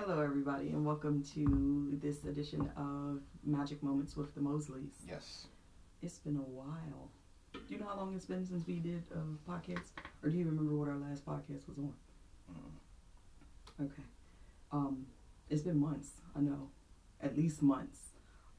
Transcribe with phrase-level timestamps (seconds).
[0.00, 4.92] Hello, everybody, and welcome to this edition of Magic Moments with the Mosleys.
[5.04, 5.48] Yes.
[6.02, 7.10] It's been a while.
[7.52, 9.90] Do you know how long it's been since we did a podcast?
[10.22, 11.92] Or do you remember what our last podcast was on?
[12.52, 13.86] Mm.
[13.86, 14.02] Okay.
[14.70, 15.04] Um,
[15.50, 16.70] it's been months, I know.
[17.20, 17.98] At least months.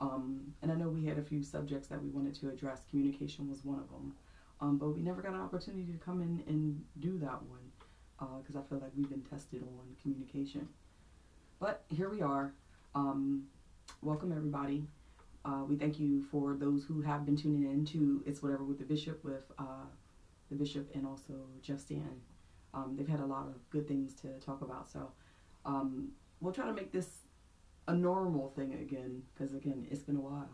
[0.02, 2.82] Um, and I know we had a few subjects that we wanted to address.
[2.90, 4.14] Communication was one of them.
[4.60, 7.62] Um, but we never got an opportunity to come in and do that one
[8.40, 10.68] because I feel like we've been tested on communication.
[11.60, 12.54] But here we are.
[12.96, 13.48] Um,
[14.02, 14.88] welcome, everybody.
[15.44, 18.80] Uh, we thank you for those who have been tuning in to It's Whatever with
[18.80, 19.84] the Bishop, with uh,
[20.50, 22.22] the Bishop and also Justin.
[22.74, 24.90] Um, they've had a lot of good things to talk about.
[24.90, 25.12] So
[25.66, 27.10] um, we'll try to make this
[27.90, 30.50] a normal thing again because, again, it's been a while.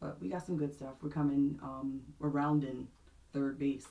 [0.00, 0.94] But we got some good stuff.
[1.02, 2.88] We're coming, um, we're rounding
[3.32, 3.86] third base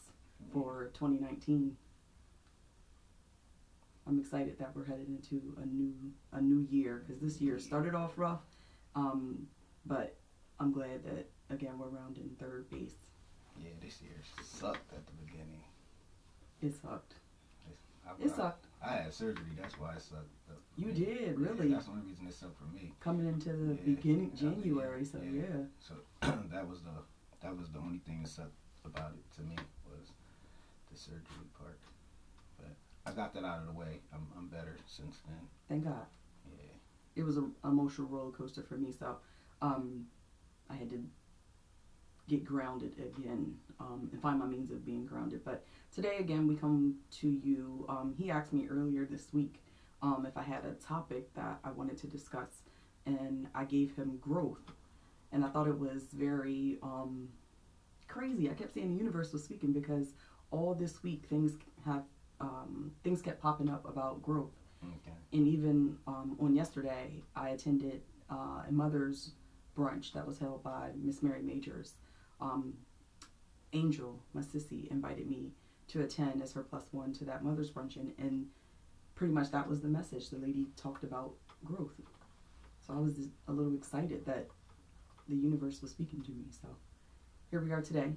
[0.51, 1.77] for 2019.
[4.09, 5.93] I'm excited that we're headed into a new
[6.33, 8.41] a new year because this year started off rough,
[8.95, 9.45] um,
[9.85, 10.17] but
[10.59, 12.95] I'm glad that again we're rounding third base.
[13.61, 15.61] Yeah, this year sucked at the beginning.
[16.61, 17.13] It sucked.
[18.07, 18.65] I, It I- sucked.
[18.83, 20.29] I, had surgery, that's why it sucked.
[20.77, 20.93] You me.
[20.93, 22.93] did Yeah, really that's the only reason it sucked for me.
[23.01, 25.03] coming into the Yeah, beginning January.
[25.05, 25.41] So yeah.
[25.43, 25.93] yeah, So
[26.49, 26.97] that was the
[27.41, 30.07] that was the only thing that sucked about it to me was
[30.91, 31.77] the surgery part.
[33.09, 34.01] I got that out of the way.
[34.13, 35.47] I'm I'm better since then.
[35.67, 36.05] thank God.
[36.51, 36.75] Yeah.
[37.15, 38.91] It was an emotional roller coaster for me.
[38.97, 39.17] So
[39.61, 40.05] um,
[40.69, 41.03] I had to
[42.27, 45.43] get grounded again um, and find my means of being grounded.
[45.43, 47.85] But today again, we come to you.
[47.89, 49.63] Um, he asked me earlier this week
[50.03, 52.61] um, if I had a topic that I wanted to discuss,
[53.05, 54.71] and I gave him growth.
[55.31, 57.29] And I thought it was very um,
[58.07, 58.49] crazy.
[58.49, 60.13] I kept saying the universe was speaking because
[60.51, 61.53] all this week things
[61.85, 62.03] have
[62.39, 64.53] um, things kept popping up about growth.
[64.83, 65.15] Okay.
[65.33, 68.01] And even um, on yesterday, I attended
[68.31, 69.31] uh, a mother's
[69.77, 71.93] brunch that was held by Miss Mary Majors.
[72.39, 72.73] Um,
[73.73, 75.51] Angel, my sissy, invited me
[75.89, 78.45] to attend as her plus one to that mother's brunch, and, and
[79.15, 80.29] pretty much that was the message.
[80.29, 81.33] The lady talked about
[81.65, 81.99] growth,
[82.85, 83.13] so I was
[83.47, 84.47] a little excited that
[85.27, 86.45] the universe was speaking to me.
[86.49, 86.67] So
[87.51, 88.13] here we are today.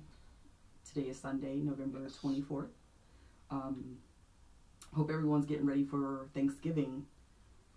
[0.87, 2.17] Today is Sunday, November Yes.
[2.17, 2.71] twenty fourth.
[3.51, 3.99] Um,
[4.95, 7.05] hope everyone's getting ready for Thanksgiving.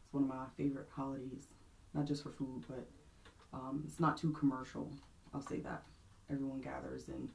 [0.04, 1.48] It's one of my favorite holidays,
[1.94, 2.88] not just for food, but
[3.54, 4.92] um, it's not too commercial.
[5.34, 5.84] I'll say that.
[6.30, 7.30] Everyone gathers, and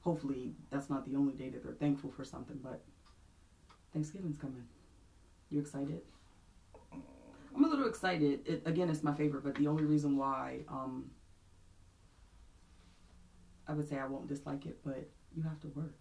[0.00, 2.80] hopefully that's not the only day that they're thankful for something, but
[3.92, 4.64] Thanksgiving's coming.
[5.50, 6.00] You excited?
[6.92, 8.40] I'm a little excited.
[8.46, 11.10] It, again, it's my favorite, but the only reason why um,
[13.66, 15.94] I would say I won't dislike it, but you have to work.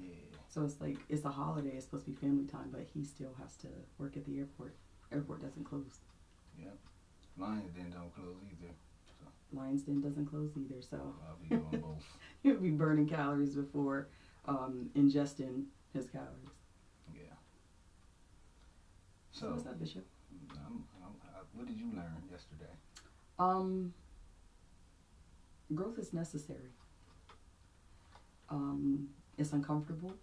[0.00, 0.21] Yeah.
[0.52, 1.70] So it's like it's a holiday.
[1.70, 4.74] It's supposed to be family time, but he still has to work at the airport.
[5.10, 6.00] Airport doesn't close.
[7.38, 8.70] Lions Den don't close either.
[9.54, 10.82] Lions Den doesn't close either.
[10.82, 12.04] So I'll be doing both.
[12.42, 14.08] he'll be burning calories before
[14.46, 15.64] um, ingesting
[15.94, 16.50] his calories.
[17.14, 17.22] Yeah.
[19.30, 20.04] So, So, what's up, Bishop?
[20.54, 22.72] I'm, I'm, I, what did you learn yesterday?
[23.38, 23.94] Um,
[25.74, 26.68] growth is necessary.
[28.50, 29.08] Um,
[29.38, 30.14] it's uncomfortable.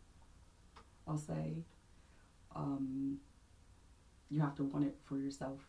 [1.09, 1.63] I'll say.
[2.55, 3.17] Um,
[4.29, 5.59] you have to want it for yourself.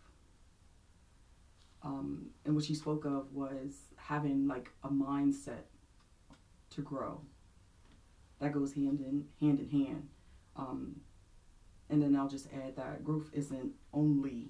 [1.82, 5.64] Um, and what she spoke of was having like a mindset
[6.70, 7.22] to grow.
[8.38, 10.08] That goes hand in hand in hand.
[10.56, 11.00] Um,
[11.88, 14.48] and then I'll just add that growth isn't only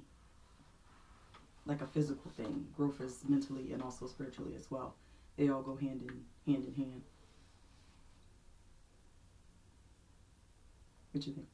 [1.66, 2.66] like a physical thing.
[2.76, 4.96] Growth is mentally and also spiritually as well.
[5.36, 7.02] They all go hand in hand in hand.
[11.12, 11.48] What you think?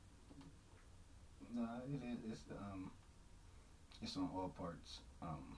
[1.55, 2.19] No, it is.
[2.31, 2.91] It's um,
[4.03, 5.00] it's on all parts.
[5.22, 5.56] Um,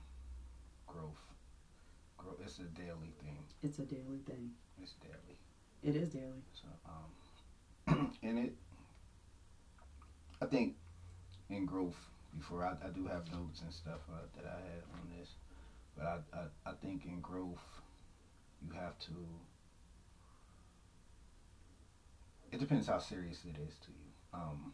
[0.87, 1.21] growth.
[2.17, 2.35] Grow.
[2.45, 3.39] It's a daily thing.
[3.63, 4.51] It's a daily thing.
[4.81, 5.39] It's daily.
[5.83, 6.43] It is daily.
[6.53, 8.55] So um, and it.
[10.41, 10.77] I think
[11.51, 11.97] in growth.
[12.37, 15.31] Before I, I do have notes and stuff uh, that I had on this,
[15.97, 17.65] but I, I I think in growth,
[18.63, 19.13] you have to.
[22.51, 24.11] It depends how serious it is to you.
[24.33, 24.73] Um,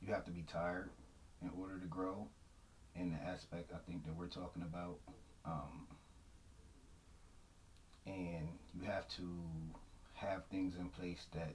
[0.00, 0.90] you have to be tired
[1.42, 2.28] in order to grow
[2.94, 4.98] in the aspect I think that we're talking about.
[5.44, 5.86] Um,
[8.06, 9.22] and you have to
[10.14, 11.54] have things in place that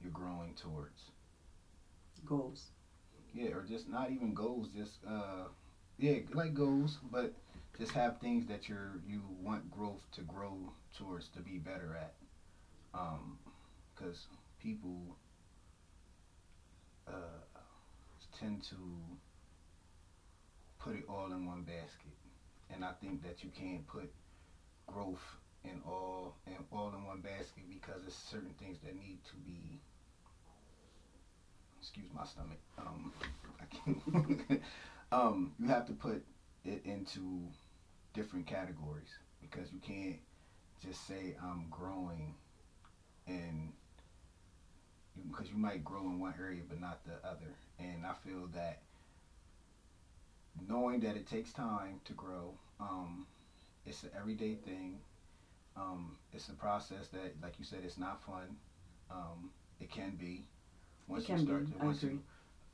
[0.00, 1.10] you're growing towards.
[2.26, 2.66] Goals.
[3.34, 5.48] Yeah, or just not even goals, just uh
[5.98, 7.32] yeah, like goals, but
[7.78, 12.14] just have things that you're you want growth to grow towards to be better at.
[12.94, 13.38] Um
[14.02, 14.26] cuz
[14.58, 15.16] people
[17.06, 17.12] uh
[18.38, 18.76] tend to
[20.78, 22.14] put it all in one basket,
[22.70, 24.10] and I think that you can't put
[24.86, 29.36] growth in all in all in one basket because there's certain things that need to
[29.36, 29.78] be.
[31.78, 32.58] Excuse my stomach.
[32.78, 33.12] Um,
[35.12, 36.22] um, you have to put
[36.64, 37.50] it into
[38.12, 40.18] different categories because you can't
[40.80, 42.34] just say I'm growing
[43.26, 43.72] and
[45.30, 47.54] because you might grow in one area but not the other.
[47.78, 48.80] And I feel that
[50.68, 53.26] knowing that it takes time to grow, um,
[53.86, 54.98] it's an everyday thing.
[55.76, 58.56] Um, it's a process that, like you said, it's not fun.
[59.10, 59.50] Um,
[59.80, 60.44] it can be.
[61.08, 61.72] Once can you start be.
[61.72, 62.18] To, once I agree.
[62.18, 62.22] You,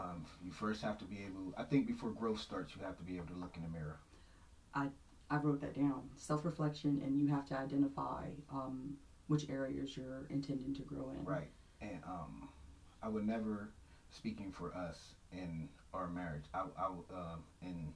[0.01, 1.55] um, you first have to be able.
[1.57, 3.99] I think before growth starts, you have to be able to look in the mirror.
[4.75, 4.89] I
[5.31, 6.09] I wrote that down.
[6.17, 8.97] Self reflection, and you have to identify um,
[9.29, 11.25] which areas you're intending to grow in.
[11.25, 11.51] Right,
[11.81, 12.49] and um,
[13.03, 13.71] I would never,
[14.11, 17.93] speaking for us in our marriage, I, I um, in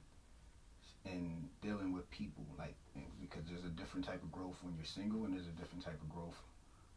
[1.05, 2.75] in dealing with people, like
[3.19, 6.01] because there's a different type of growth when you're single, and there's a different type
[6.01, 6.41] of growth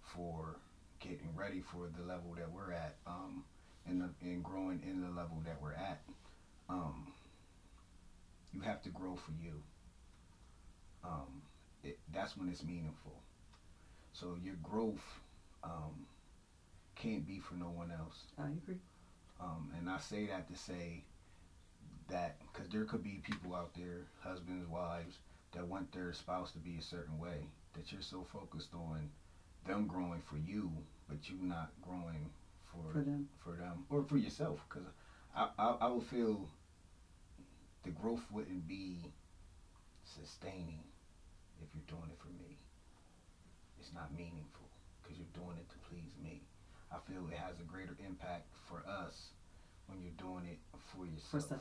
[0.02, 0.56] for
[1.00, 3.42] getting ready for the level that we're at, um,
[3.86, 6.00] and and growing in the level that we're at.
[6.68, 7.12] Um,
[8.52, 9.62] you have to grow for you.
[11.04, 11.42] Um,
[11.84, 13.20] it, that's when it's meaningful.
[14.12, 15.20] So your growth
[15.62, 16.06] um,
[16.96, 18.24] can't be for no one else.
[18.38, 18.78] I agree.
[19.40, 21.04] Um, and I say that to say
[22.08, 25.18] that because there could be people out there, husbands, wives,
[25.52, 29.08] that want their spouse to be a certain way, that you're so focused on
[29.66, 30.70] them growing for you,
[31.08, 32.30] but you not growing
[32.64, 34.64] for, for them, for them or for yourself.
[34.68, 34.88] Because
[35.34, 36.48] I, I, I would feel
[37.84, 39.12] the growth wouldn't be
[40.04, 40.82] sustaining
[41.60, 42.56] if you're doing it for me.
[43.78, 44.68] It's not meaningful
[45.02, 45.75] because you're doing it to.
[46.92, 49.28] I feel it has a greater impact for us
[49.86, 51.30] when you're doing it for yourself.
[51.30, 51.60] For self.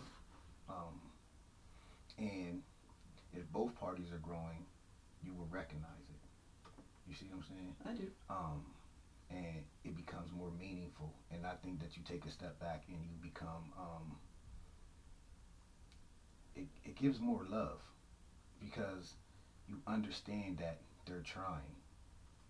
[0.70, 1.02] Um,
[2.18, 2.62] and
[3.34, 4.66] if both parties are growing,
[5.24, 6.16] you will recognize it.
[7.08, 7.76] You see what I'm saying?
[7.86, 8.10] I do.
[8.30, 8.66] Um,
[9.30, 11.14] and it becomes more meaningful.
[11.32, 14.16] And I think that you take a step back and you become, um,
[16.56, 17.82] it, it gives more love
[18.60, 19.14] because
[19.68, 21.76] you understand that they're trying,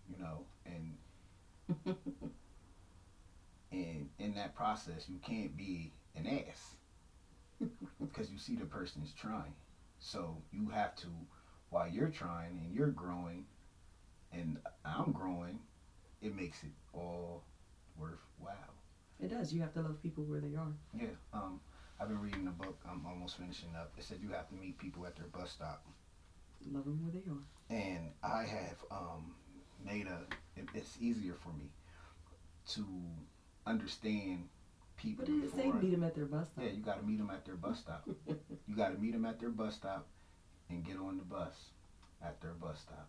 [0.10, 1.96] you know, and
[3.76, 6.76] and in that process you can't be an ass
[8.00, 9.54] because you see the person is trying.
[10.00, 11.08] So you have to,
[11.70, 13.46] while you're trying and you're growing,
[14.32, 15.60] and I'm growing,
[16.22, 17.44] it makes it all
[17.98, 18.74] worthwhile.
[19.20, 19.54] It does.
[19.54, 20.74] You have to love people where they are.
[20.94, 21.16] Yeah.
[21.34, 21.60] Um,
[22.00, 22.78] I've been reading a book.
[22.90, 23.94] I'm almost finishing up.
[23.98, 25.86] It said you have to meet people at their bus stop.
[26.70, 27.80] Love them where they are.
[27.80, 29.34] And I have um,
[29.84, 30.20] made a.
[30.60, 31.70] It, it's easier for me
[32.74, 32.86] to
[33.66, 34.48] understand
[34.98, 35.26] people.
[35.26, 35.72] What did it say?
[35.72, 36.64] Meet them at their bus stop.
[36.64, 38.08] Yeah, you got to meet them at their bus stop.
[38.68, 40.08] you got to meet them at their bus stop
[40.70, 41.54] and get on the bus
[42.24, 43.08] at their bus stop.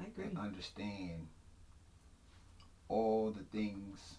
[0.00, 0.26] I agree.
[0.26, 1.26] And understand
[2.88, 4.16] all the things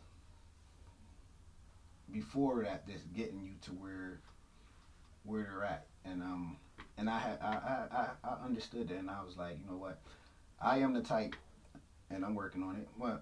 [2.12, 4.20] before that that's getting you to where
[5.24, 5.86] where they're at.
[6.06, 6.58] And um
[6.98, 7.88] and I had I,
[8.24, 10.00] I, I understood that and I was like, you know what?
[10.62, 11.36] I am the type
[12.10, 12.88] and I'm working on it.
[12.98, 13.20] Well,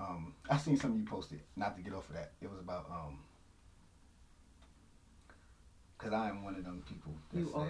[0.00, 1.40] um, I seen something you posted.
[1.56, 2.32] Not to get off of that.
[2.40, 3.18] It was about um,
[5.96, 7.12] because I am one of them people.
[7.32, 7.68] That you say, are.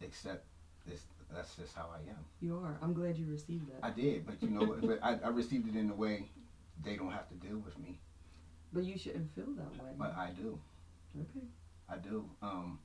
[0.00, 0.44] Except
[0.86, 1.02] this,
[1.34, 2.24] that's just how I am.
[2.40, 2.76] You are.
[2.82, 3.84] I'm glad you received that.
[3.84, 6.28] I did, but you know, but I, I received it in a way
[6.84, 7.98] they don't have to deal with me.
[8.72, 9.90] But you shouldn't feel that way.
[9.96, 10.58] But I do.
[11.18, 11.46] Okay.
[11.88, 12.28] I do.
[12.42, 12.78] Um,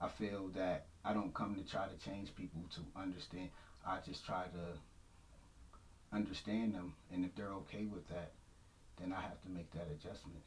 [0.00, 3.48] I feel that I don't come to try to change people to understand.
[3.86, 4.78] I just try to
[6.12, 8.32] understand them, and if they're okay with that,
[8.96, 10.40] then I have to make that adjustment.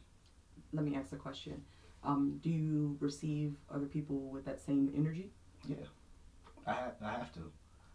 [0.74, 1.63] Let me ask a question.
[2.04, 5.32] Um, do you receive other people with that same energy?
[5.68, 5.75] Yeah,
[6.66, 6.96] I have.
[7.01, 7.51] I have to.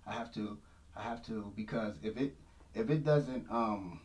[0.07, 0.59] I have to.
[0.97, 2.37] I have to because if it
[2.75, 4.01] if it doesn't um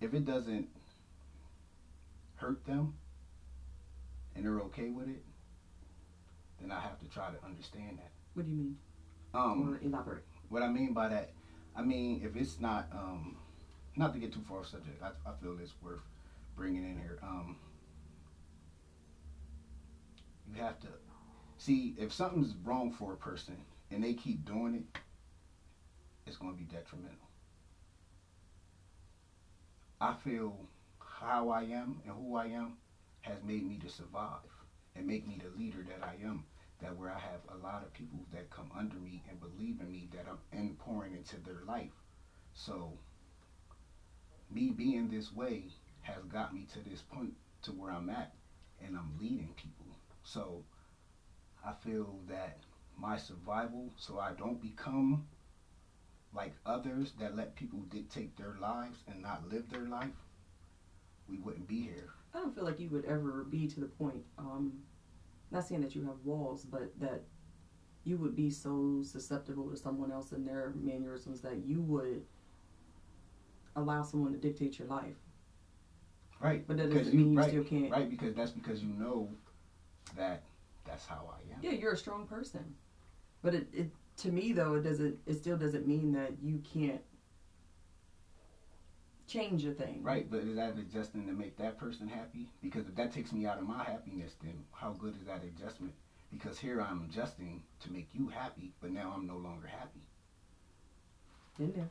[0.00, 0.68] if it doesn't
[2.36, 2.94] hurt them
[4.34, 5.24] and they're okay with it,
[6.60, 8.10] then I have to try to understand that.
[8.34, 8.76] What do you mean?
[9.32, 10.24] Um, or elaborate.
[10.48, 11.30] What I mean by that
[11.76, 13.36] I mean, if it's not, um,
[13.96, 16.00] not to get too far off subject, I, I feel it's worth
[16.56, 17.18] bringing in here.
[17.22, 17.56] Um,
[20.54, 20.88] you have to
[21.58, 23.56] see if something's wrong for a person
[23.90, 24.98] and they keep doing it,
[26.26, 27.16] it's going to be detrimental.
[30.00, 30.56] I feel
[30.98, 32.74] how I am and who I am
[33.22, 34.50] has made me to survive
[34.94, 36.44] and make me the leader that I am
[36.82, 39.90] that where I have a lot of people that come under me and believe in
[39.90, 41.92] me that I'm in pouring into their life.
[42.54, 42.92] So
[44.50, 45.64] me being this way
[46.02, 48.34] has got me to this point to where I'm at
[48.84, 49.86] and I'm leading people.
[50.22, 50.64] So
[51.64, 52.58] I feel that
[52.98, 55.26] my survival, so I don't become
[56.34, 60.08] like others that let people dictate their lives and not live their life,
[61.28, 62.10] we wouldn't be here.
[62.34, 64.24] I don't feel like you would ever be to the point.
[64.38, 64.72] Um,
[65.54, 67.22] not saying that you have walls, but that
[68.04, 72.22] you would be so susceptible to someone else and their mannerisms that you would
[73.76, 75.16] allow someone to dictate your life.
[76.40, 76.66] Right.
[76.66, 77.90] But that doesn't mean you right, still can't.
[77.90, 79.30] Right, because that's because you know
[80.16, 80.42] that
[80.84, 81.60] that's how I am.
[81.62, 82.74] Yeah, you're a strong person.
[83.42, 85.16] But it, it to me though, it doesn't.
[85.26, 87.00] It still doesn't mean that you can't
[89.26, 90.02] change a thing.
[90.02, 92.48] Right, but is that adjusting to make that person happy?
[92.62, 95.92] Because if that takes me out of my happiness, then how good is that adjustment?
[96.30, 100.00] Because here I'm adjusting to make you happy, but now I'm no longer happy.
[101.58, 101.90] In there.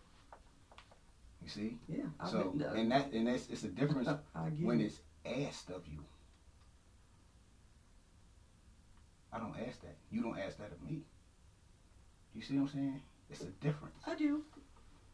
[1.42, 1.78] You see?
[1.88, 2.04] Yeah.
[2.20, 4.86] I've So and that and that's it's a difference I when it.
[4.86, 6.04] it's asked of you.
[9.32, 9.96] I don't ask that.
[10.12, 11.02] You don't ask that of me.
[12.36, 13.02] You see what I'm saying?
[13.30, 13.96] It's a difference.
[14.06, 14.44] I do.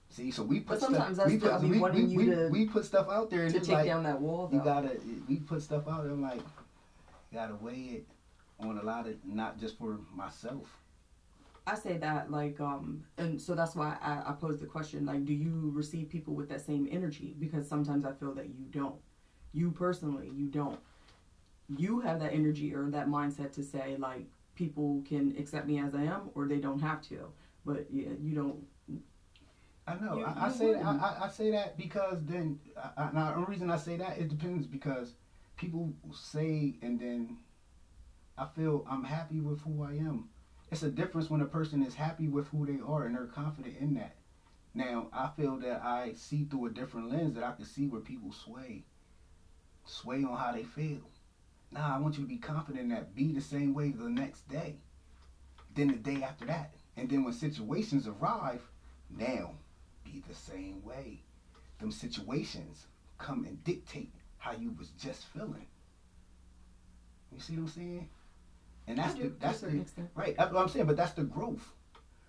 [0.10, 1.28] See, so we put But sometimes stuff.
[1.30, 3.60] we put, I mean, we, we, we, to- we put stuff out there and To
[3.60, 6.12] take like down that wall, you gotta we put stuff out there.
[6.12, 8.08] I'm like, you gotta weigh it
[8.60, 10.76] on a lot of not just for myself.
[11.68, 15.24] I say that like um and so that's why I, I posed the question like
[15.26, 18.96] do you receive people with that same energy because sometimes I feel that you don't
[19.54, 20.80] you personally you don't
[21.78, 24.26] you have that energy or that mindset to say like
[24.56, 27.32] people can accept me as I am or they don't have to
[27.64, 28.58] but yeah you don't
[29.90, 30.18] I know.
[30.18, 30.86] You- I, I you say that.
[30.86, 32.60] I, I- say that because then
[32.98, 35.14] I, now the only reason I say that it depends because
[35.58, 37.38] people say and then
[38.38, 40.30] I feel I'm happy with who I am.
[40.72, 43.78] It's a difference when a person is happy with who they are and they're confident
[43.80, 44.16] in that.
[44.74, 48.02] Now I feel that I see through a different lens that I can see where
[48.02, 48.84] people sway,
[49.86, 51.02] sway on how they feel.
[51.72, 53.16] Nah, I want you to be confident in that.
[53.16, 54.78] Be the same way the next day,
[55.76, 58.62] then the day after that, and then when situations arrive,
[59.10, 59.52] now
[60.12, 61.22] be the same way.
[61.80, 62.88] Them situations
[63.18, 65.68] come and dictate how you was just feeling.
[67.32, 68.10] You see what I'm saying?
[68.88, 69.86] And that's the that's the
[70.16, 70.36] right.
[70.38, 70.88] That's what I'm saying.
[70.88, 71.68] But that's the growth,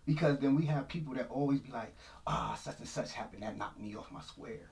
[0.07, 1.95] because then we have people that always be like,
[2.27, 3.43] "Ah, such and such happened.
[3.43, 4.69] That knocked me off my square."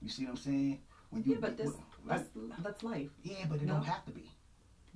[0.00, 0.80] You see what I'm saying?
[1.10, 1.72] When you yeah but this
[2.06, 2.24] that's,
[2.60, 3.74] that's life yeah, but it No.
[3.74, 4.30] don't have to be.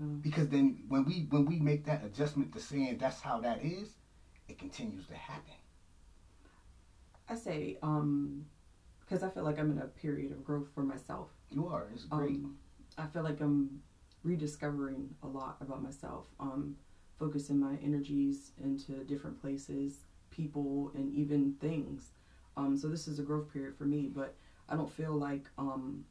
[0.00, 3.62] Um, Because then when we when we make that adjustment to saying that's how that
[3.62, 3.90] is,
[4.48, 5.54] it continues to happen.
[7.28, 8.46] I say um
[9.00, 11.86] because I feel like I'm in a period of growth for myself You are.
[11.94, 12.30] It's great.
[12.30, 12.56] Um,
[12.98, 13.82] I feel like I'm
[14.24, 16.26] rediscovering a lot about myself.
[16.40, 16.76] Um,
[17.18, 22.10] focusing my energies into different places, people, and even things.
[22.56, 24.34] Um, so this is a growth period for me, but
[24.68, 26.04] I don't feel like um,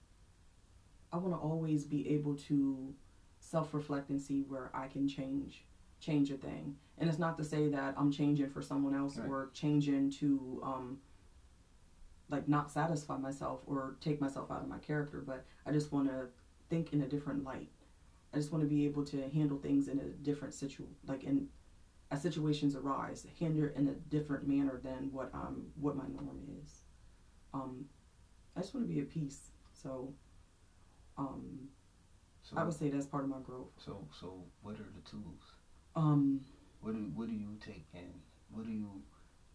[1.12, 2.93] I want to always be able to
[3.39, 5.65] self-reflect and see where I can change,
[6.00, 6.75] change a thing.
[6.98, 9.27] And it's not to say that I'm changing for someone else Right.
[9.29, 11.00] or changing to um,
[12.29, 16.08] like not satisfy myself or take myself out of my character, but I just want
[16.10, 16.27] to
[16.70, 17.70] think in a different light.
[18.34, 21.48] I just want to be able to handle things in a different situ like in
[22.12, 26.82] as situations arise, handle in a different manner than what um what my norm is.
[27.53, 27.86] Um,
[28.55, 29.51] I just want to be at peace.
[29.74, 30.13] So,
[31.17, 31.70] um,
[32.44, 33.70] So I would say that's part of my growth.
[33.77, 35.44] so so what are the tools?
[35.96, 36.41] Um,
[36.82, 38.13] What do what do you take in?
[38.51, 39.01] What do you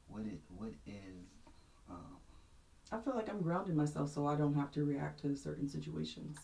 [0.08, 1.26] what it what is
[1.88, 2.16] um,
[2.92, 6.38] I feel like I'm grounding myself so I don't have to react to certain situations.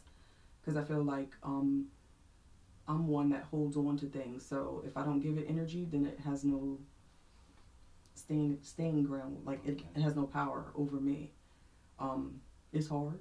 [0.61, 1.87] Because I feel like um,
[2.89, 4.45] I'm one that holds on to things.
[4.47, 6.79] So if I don't give it energy, then it has no
[8.15, 9.39] staying staying ground.
[9.45, 11.33] Like it, it has no power over me.
[11.99, 12.41] Um,
[12.73, 13.21] it's hard,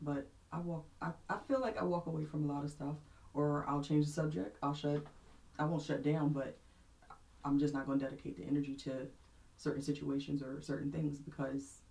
[0.00, 0.86] but I walk.
[1.00, 2.96] I, I feel like I walk away from a lot of stuff,
[3.34, 4.56] or I'll change the subject.
[4.62, 5.02] I'll shut.
[5.58, 6.56] I won't shut down, but
[7.44, 9.06] I'm just not going to dedicate the energy to
[9.56, 11.81] certain situations or certain things because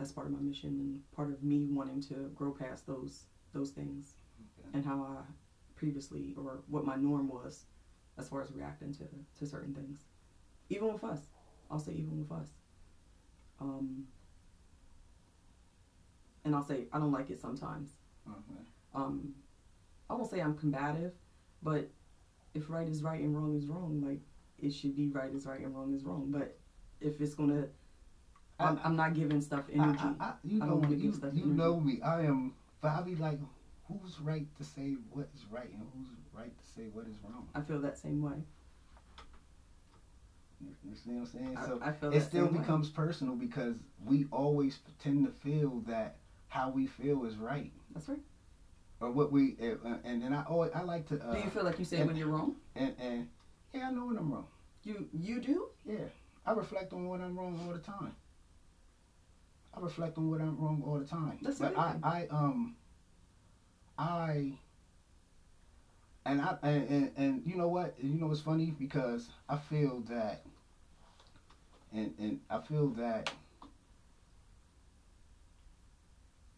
[0.00, 3.70] that's part of my mission and part of me wanting to grow past those those
[3.70, 4.14] things
[4.58, 4.70] Okay.
[4.72, 5.22] and how I
[5.76, 7.66] previously or what my norm was
[8.16, 9.04] as far as reacting to
[9.38, 10.06] to certain things.
[10.70, 11.28] Even with us,
[11.70, 12.48] I'll say even with us.
[13.60, 14.04] Um,
[16.46, 17.96] and I'll say I don't like it sometimes.
[18.26, 18.60] okay.
[18.94, 19.34] Um,
[20.08, 21.12] I won't say I'm combative,
[21.62, 21.90] but
[22.54, 24.22] if right is right and wrong is wrong, like
[24.58, 26.30] it should be right is right and wrong is wrong.
[26.30, 26.58] But
[27.00, 27.68] if it's gonna,
[28.60, 29.98] I'm, I'm not giving stuff energy.
[30.02, 30.88] I, I, I, you I know me.
[30.88, 32.00] give You, you know me.
[32.02, 32.54] I am.
[32.80, 33.38] But I be like,
[33.88, 37.48] who's right to say what is right and who's right to say what is wrong?
[37.54, 38.36] I feel that same way.
[40.60, 41.56] You, see what I'm saying?
[41.56, 42.60] I, so I feel it still same way.
[42.60, 46.16] becomes personal because we always tend to feel that
[46.48, 48.18] how we feel is right That's right.
[49.00, 51.64] or what we uh, and then I always I like to uh, Do you feel
[51.64, 52.56] like you say and- when you're wrong?
[52.76, 53.28] and and
[53.72, 54.46] yeah I know when I'm wrong.
[54.82, 55.68] You you do?
[55.86, 55.96] Yeah,
[56.44, 58.14] I reflect on what I'm wrong all the time.
[59.74, 61.38] I reflect on what I'm wrong all the time.
[61.42, 61.96] That's but I.
[62.02, 62.76] I um,
[63.96, 64.52] I,
[66.24, 67.94] and I and, and and you know what?
[68.02, 70.42] You know it's funny because I feel that,
[71.92, 73.30] and and I feel that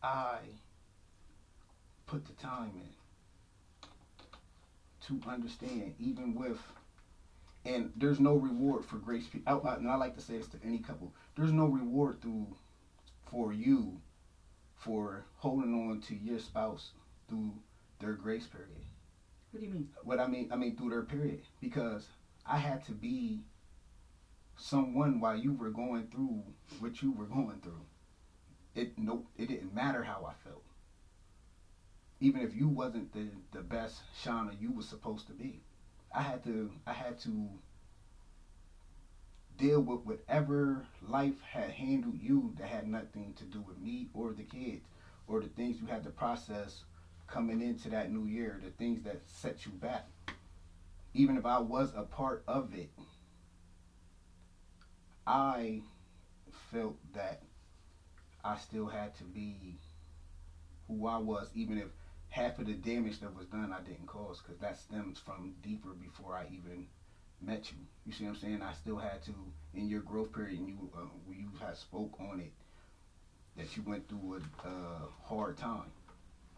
[0.02, 0.38] I
[2.07, 2.88] put the time in
[5.07, 6.59] to understand, even with
[7.64, 9.26] and there's no reward for grace.
[9.26, 12.21] pe- I, I, and I like to say this to any couple: there's no reward
[12.21, 12.54] through
[13.32, 13.98] for you
[14.76, 16.92] for holding on to your spouse
[17.28, 17.54] through
[17.98, 18.84] their grace period.
[19.50, 19.88] What do you mean?
[20.04, 22.08] What I mean, I mean through their period, because
[22.46, 23.40] I had to be
[24.56, 26.42] someone while you were going through
[26.78, 27.80] what you were going through.
[28.74, 30.64] It no, it didn't matter how I felt.
[32.20, 35.62] Even if you wasn't the the best Shauna you was supposed to be,
[36.14, 37.58] I had to I had to
[39.56, 44.32] deal with whatever life had handled you that had nothing to do with me or
[44.32, 44.87] the kids
[45.26, 46.85] or the things you had to process
[47.26, 50.09] coming into that new year, the things that set you back.
[51.14, 52.90] Even if I was a part of it,
[55.26, 55.82] I
[56.71, 57.42] felt that
[58.44, 59.78] I still had to be
[60.88, 61.88] who I was, even if
[62.28, 65.90] half of the damage that was done I didn't cause, because that stems from deeper
[65.90, 66.87] before I even
[67.44, 67.78] met you.
[68.06, 68.62] You see what I'm saying?
[68.62, 69.34] I still had to,
[69.75, 72.52] in your growth period, and you, uh, you had spoke on it,
[73.56, 74.70] that you went through a uh,
[75.25, 75.90] hard time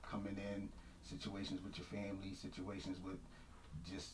[0.03, 0.69] coming in
[1.03, 3.17] situations with your family, situations with
[3.91, 4.11] just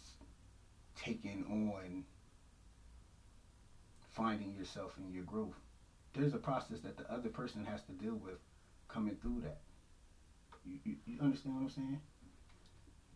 [0.97, 2.05] taking on
[4.11, 5.55] finding yourself in your growth.
[6.15, 8.39] There's a process that the other person has to deal with
[8.89, 9.61] coming through that.
[10.67, 12.01] You, you, you understand what I'm saying?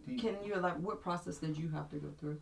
[0.06, 2.38] You- Can you like what process did you have to go through?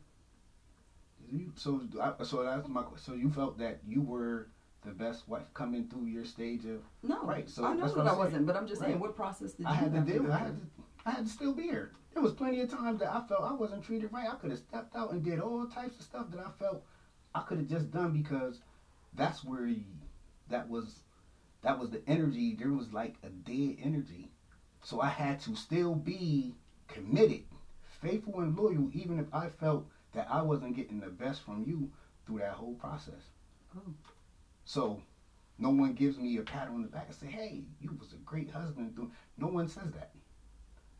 [1.32, 2.84] You, so, I, so that's my.
[2.96, 4.48] So you felt that you were
[4.84, 6.82] the best wife coming through your stage of.
[7.02, 9.66] No, Right, so I know that I wasn't, but I'm just saying, what process did
[9.66, 10.32] I you had to have to deal.
[10.32, 10.62] I had to.
[11.06, 11.92] I had to still be here.
[12.12, 14.28] There was plenty of times that I felt I wasn't treated right.
[14.30, 16.84] I could have stepped out and did all types of stuff that I felt
[17.34, 18.60] I could have just done because
[19.14, 19.84] that's where you,
[20.50, 21.00] that was
[21.62, 22.54] that was the energy.
[22.58, 24.30] There was like a dead energy,
[24.82, 26.54] so I had to still be
[26.88, 27.44] committed,
[28.02, 31.90] faithful, and loyal, even if I felt that I wasn't getting the best from you
[32.26, 33.30] through that whole process.
[33.76, 33.94] Oh.
[34.64, 35.02] So
[35.58, 38.16] no one gives me a pat on the back and say, "Hey, you was a
[38.16, 38.98] great husband."
[39.36, 40.14] No one says that.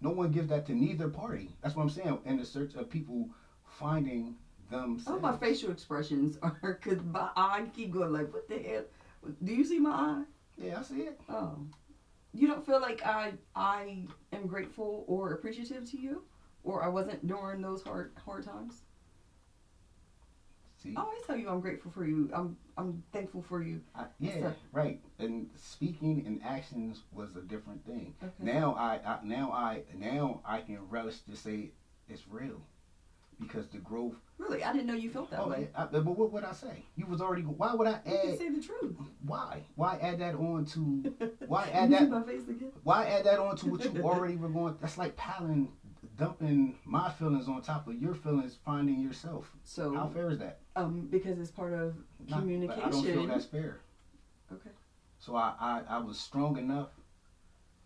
[0.01, 1.55] No one gives that to neither party.
[1.63, 2.19] That's what I'm saying.
[2.25, 3.31] In the search of people
[3.65, 4.35] finding
[4.71, 5.05] themselves.
[5.07, 8.85] Oh, my facial expressions are because my eye keep going like, what the hell?
[9.45, 10.25] Do you see my eye?
[10.57, 11.21] Yeah, I see it.
[11.29, 11.59] Oh,
[12.33, 16.23] you don't feel like I I am grateful or appreciative to you,
[16.65, 18.83] or I wasn't during those hard hard times.
[20.83, 22.31] See, I always tell you I'm grateful for you.
[22.35, 23.81] I'm I'm thankful for you.
[23.95, 25.01] I, yeah, So- right.
[25.19, 28.15] And speaking and actions was a different thing.
[28.23, 28.33] Okay.
[28.41, 31.71] Now I, I now I now I can relish to say
[32.09, 32.61] it's real
[33.41, 34.17] because the growth.
[34.39, 35.69] Really, I didn't know you felt that oh, way.
[35.77, 36.85] I, but what would I say?
[36.97, 37.43] You was already.
[37.43, 38.21] Why would I add?
[38.25, 38.97] You say the truth.
[39.25, 39.63] Why?
[39.77, 41.15] Why add that on to?
[41.47, 42.09] Why add that?
[42.09, 42.73] my face again?
[42.83, 44.77] Why add that on to what you already were going?
[44.81, 45.71] That's like piling,
[46.17, 49.51] dumping my feelings on top of your feelings, finding yourself.
[49.65, 50.62] So, How fair is that?
[50.77, 51.95] Um, because it's part of
[52.29, 52.83] Not- communication.
[52.83, 53.81] I don't feel that's fair.
[54.53, 54.71] Okay.
[55.19, 56.89] So I, I, I was strong enough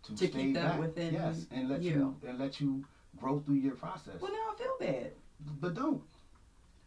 [0.03, 1.91] to, To stay keep that back, within yes, and let you.
[1.91, 2.29] you.
[2.29, 2.85] and let you
[3.17, 4.19] grow through your process.
[4.21, 5.11] Well, now I feel bad.
[5.61, 6.01] but don't.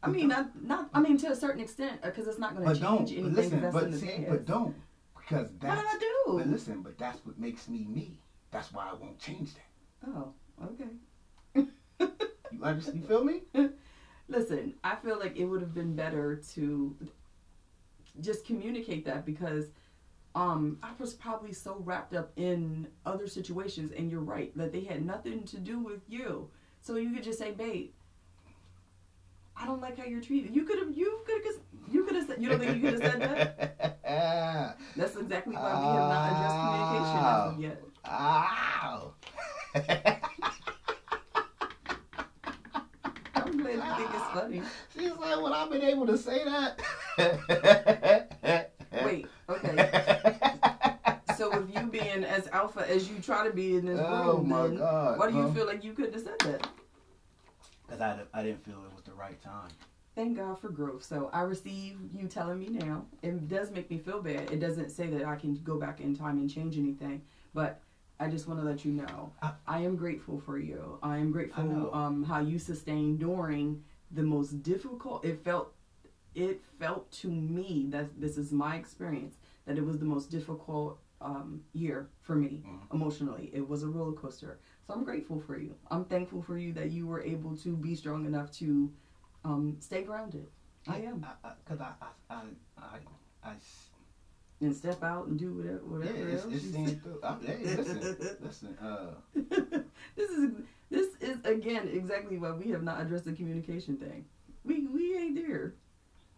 [0.02, 0.88] I mean, not not.
[0.94, 3.06] I mean, to a certain extent, because it's not going But to don't.
[3.06, 3.34] change But anything.
[3.34, 3.60] listen.
[3.60, 4.06] that's But in the see.
[4.06, 4.28] past.
[4.30, 4.74] But don't.
[5.16, 5.80] Because What that's.
[5.92, 6.38] did I do?
[6.38, 6.82] But listen.
[6.82, 8.18] But that's what makes me me.
[8.50, 10.08] That's why I won't change that.
[10.08, 10.32] Oh,
[10.64, 11.66] okay.
[12.52, 13.00] You understand?
[13.00, 13.42] You feel me?
[14.30, 16.96] Listen, I feel like it would have been better to
[18.20, 19.66] just communicate that because
[20.36, 24.82] um I was probably so wrapped up in other situations and you're right that they
[24.82, 26.48] had nothing to do with you.
[26.80, 27.90] So you could just say, "Babe,
[29.56, 31.54] I don't like how you're treated." You could have you could have
[31.90, 34.78] you could have said you don't think you could have said that?
[34.96, 37.82] That's exactly why we have not addressed communication as of yet.
[38.06, 39.14] Ow!
[43.34, 44.62] I'm glad you think it's funny.
[44.96, 46.80] She's like, well, I've been able to say that.
[49.04, 49.88] Wait, okay.
[51.36, 54.48] So with you being as alpha as you try to be in this Oh room,
[54.50, 55.48] my then God, why do you huh?
[55.54, 56.68] feel like you couldn't have said that?
[57.86, 59.70] Because I, I didn't feel it was the right time.
[60.14, 61.02] Thank God for growth.
[61.02, 63.06] So I receive you telling me now.
[63.22, 64.50] It does make me feel bad.
[64.50, 67.22] It doesn't say that I can go back in time and change anything,
[67.54, 67.80] But
[68.18, 70.98] I just want to let you know, I- I am grateful for you.
[71.02, 71.90] I am grateful know.
[71.94, 75.24] um, how you sustained during the most difficult.
[75.24, 75.72] It felt,
[76.34, 80.98] it felt to me that this is my experience that it was the most difficult
[81.20, 82.94] um, year for me Mhm.
[82.94, 83.50] emotionally.
[83.52, 84.58] It was a roller coaster.
[84.86, 85.74] So I'm grateful for you.
[85.90, 88.90] I'm thankful for you that you were able to be strong enough to
[89.44, 90.46] um, stay grounded.
[90.88, 91.26] I am.
[91.64, 92.42] Because I, I, I, I,
[92.78, 92.88] I,
[93.44, 93.89] I, I s-
[94.62, 96.52] And step out and do whatever, whatever yeah, it's, else.
[96.54, 97.20] it's through.
[97.22, 98.78] I, hey, listen, listen.
[98.78, 99.06] Uh,
[100.16, 100.50] this is
[100.90, 104.26] this is again exactly why we have not addressed the communication thing.
[104.64, 105.72] We we ain't there.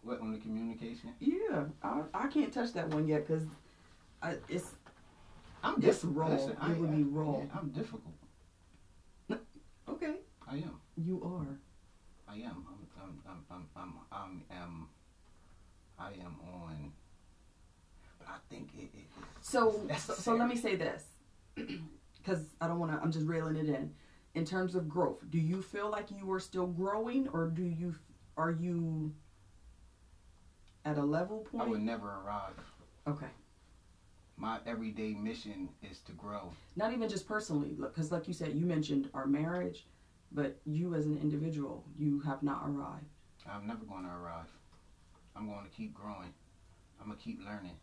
[0.03, 1.13] what on the communication?
[1.19, 3.43] Yeah, I, I can't touch that one yet because
[4.47, 4.69] it's
[5.61, 6.15] I'm It's difficult.
[6.15, 6.27] raw.
[6.29, 7.39] Listen, It would I- be raw.
[7.39, 8.13] yeah, I'm difficult.
[9.89, 10.15] okay.
[10.47, 10.79] I am.
[10.95, 11.59] You are.
[12.33, 12.65] I am.
[12.69, 12.87] I'm.
[13.01, 13.19] I'm.
[13.27, 13.45] I'm.
[13.51, 13.65] I'm.
[13.75, 13.93] I'm.
[14.11, 14.87] I'm, am
[15.99, 16.91] I am on.
[18.49, 18.89] Think it.
[18.93, 19.05] it
[19.41, 21.03] So so, let me say this
[21.55, 22.99] because I don't want to.
[22.99, 23.91] I'm just railing it in.
[24.35, 27.95] In terms of growth, do you feel like you are still growing, or do you
[28.35, 29.13] are you
[30.85, 31.63] at a level point?
[31.63, 32.59] I would never arrive.
[33.07, 33.27] Okay.
[34.35, 36.51] My everyday mission is to grow.
[36.75, 39.85] not even just personally because like you said you mentioned our marriage
[40.31, 43.05] but you as an individual you have not arrived
[43.51, 44.47] I'm never going to arrive.
[45.35, 46.33] I'm going to keep growing.
[47.01, 47.75] I'm gonna keep learning.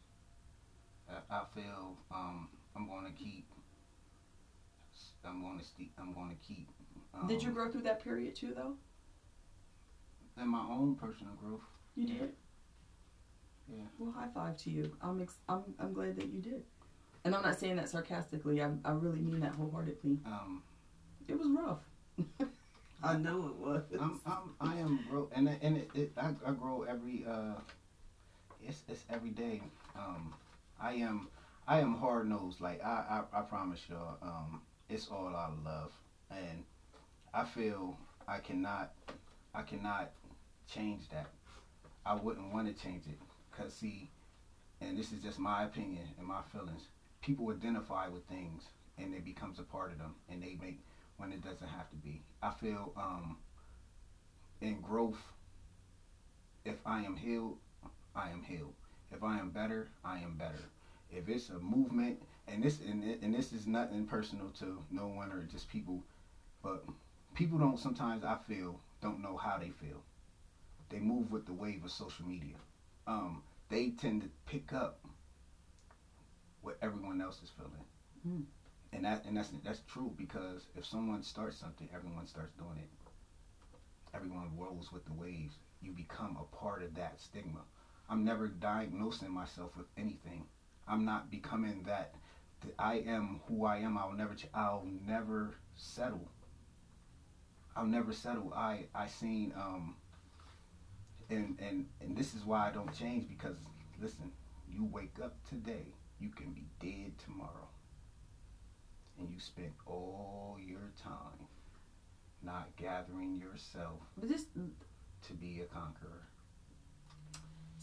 [1.11, 3.47] I, I feel um, I'm going to keep.
[5.25, 6.69] I'm going to st- I'm going to keep.
[7.15, 8.75] Um, did you grow through that period too though
[10.41, 11.61] in my own personal growth?
[11.97, 12.33] you did
[13.69, 13.83] Yeah.
[13.99, 16.63] well high five to you i'm ex- I'm, I'm glad that you did
[17.25, 20.63] and i'm not saying that sarcastically i, I really mean that wholeheartedly Um,
[21.27, 21.81] it was rough
[23.03, 26.53] i know it was I'm, I'm I am grow and and it, it I, I
[26.53, 27.55] grow every uh
[28.65, 29.61] it's it's every day.
[29.97, 30.33] Um
[30.81, 31.29] I am
[31.69, 32.61] I am hard nosed.
[32.61, 35.93] Like I, I I promise y'all, um it's all out of love.
[36.31, 36.65] And
[37.35, 37.97] I feel
[38.29, 38.91] I cannot
[39.55, 40.11] I cannot
[40.69, 41.31] change that.
[42.07, 43.19] I wouldn't want to change it
[43.53, 44.09] cuz see
[44.81, 46.89] and this is just my opinion and my feelings.
[47.21, 50.79] People identify with things and it becomes a part of them and they make
[51.19, 52.23] when it doesn't have to be.
[52.43, 53.37] I feel um
[54.61, 55.33] in growth,
[56.65, 57.57] if I am healed,
[58.15, 58.73] I am healed.
[59.13, 60.65] If I am better, I am better.
[61.11, 65.33] If it's a movement, and this and, and this is nothing personal to no one
[65.33, 66.03] or just people,
[66.63, 66.85] but
[67.35, 70.03] people don't sometimes I feel don't know how they feel.
[70.89, 72.57] They move with the wave of social media.
[73.07, 75.01] Um, they tend to pick up
[76.63, 77.85] what everyone else is feeling.
[78.27, 78.45] Mm.
[78.93, 82.89] And that and that's that's true because if someone starts something, everyone starts doing it
[84.15, 85.55] everyone rolls with the waves.
[85.83, 87.61] You become a part of that stigma.
[88.11, 90.45] I'm never diagnosing myself with anything.
[90.89, 92.15] I'm not becoming that.
[92.79, 93.97] I am who I am.
[93.97, 94.35] I'll never.
[94.35, 96.29] ch- I'll never settle.
[97.77, 98.53] I'll never settle.
[98.53, 99.95] I I seen um.
[101.31, 103.57] And and and this is why I don't change because
[104.03, 104.33] listen,
[104.69, 107.69] you wake up today, you can be dead tomorrow.
[109.19, 111.47] And you spent all your time
[112.43, 114.47] not gathering yourself but this
[115.23, 116.30] to be a conqueror.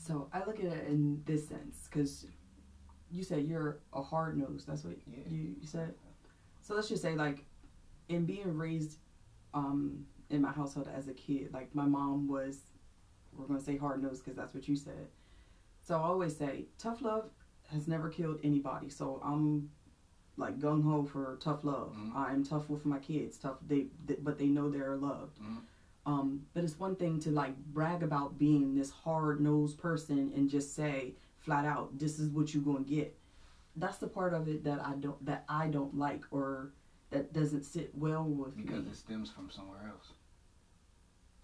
[0.07, 2.25] So i look at it in this sense because
[3.11, 5.17] you said you're a hard nose that's what Yeah.
[5.29, 5.93] you, you said
[6.61, 7.45] so let's just say like
[8.09, 8.97] in being raised
[9.53, 12.59] um in my household as a kid like my mom was
[13.33, 15.07] we're going to say hard nosed because that's what you said
[15.81, 17.29] so i always say tough love
[17.71, 19.69] has never killed anybody so i'm
[20.37, 22.15] like gung-ho for tough love Mhm.
[22.15, 25.61] i'm tough with my kids tough they, they but they know they're loved Mhm.
[26.07, 30.75] Um but it's one thing to like brag about being this hard-nosed person and just
[30.75, 33.15] say flat out this is what you're going to get
[33.75, 36.71] that's the part of it that i don't that i don't like or
[37.11, 40.07] that doesn't sit well with Because me Because it stems from somewhere else.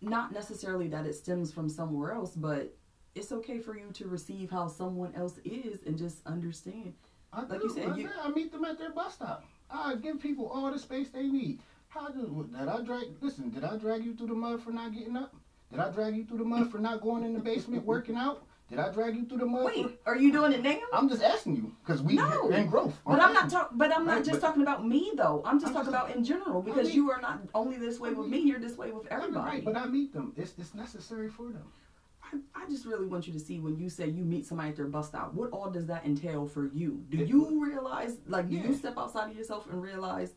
[0.02, 2.76] not necessarily that it stems from somewhere else but
[3.16, 6.94] it's okay for you to receive how someone else is and just understand
[7.32, 7.68] I Like do.
[7.68, 9.44] you said, I, you- I meet them at their bus stop.
[9.72, 11.62] I give people all the space they need.
[11.94, 13.04] How do did I drag?
[13.22, 15.36] Listen, did I drag you through the mud for not getting up?
[15.72, 18.44] Did I drag you through the mud for not going in the basement working out?
[18.70, 19.62] Did I drag you through the mud?
[19.62, 22.50] For, wait are you doing it now I'm just asking you because we No.
[22.50, 23.00] in growth.
[23.06, 23.78] but I'm not talking.
[23.78, 25.44] But I'm not Right, just but- talking about me though.
[25.46, 28.00] I'm just I'm talking just- about in general because mean- you are not only this
[28.00, 28.40] way I with me.
[28.40, 29.58] You're this way with I everybody.
[29.58, 30.34] Right, but I meet them.
[30.36, 31.66] It's it's necessary for them.
[32.24, 34.76] I, I just really want you to see when you say you meet somebody at
[34.78, 37.04] their bus stop, what all does that entail for you?
[37.10, 38.68] Do you realize, like, do Yeah.
[38.70, 40.34] you step outside of yourself and realize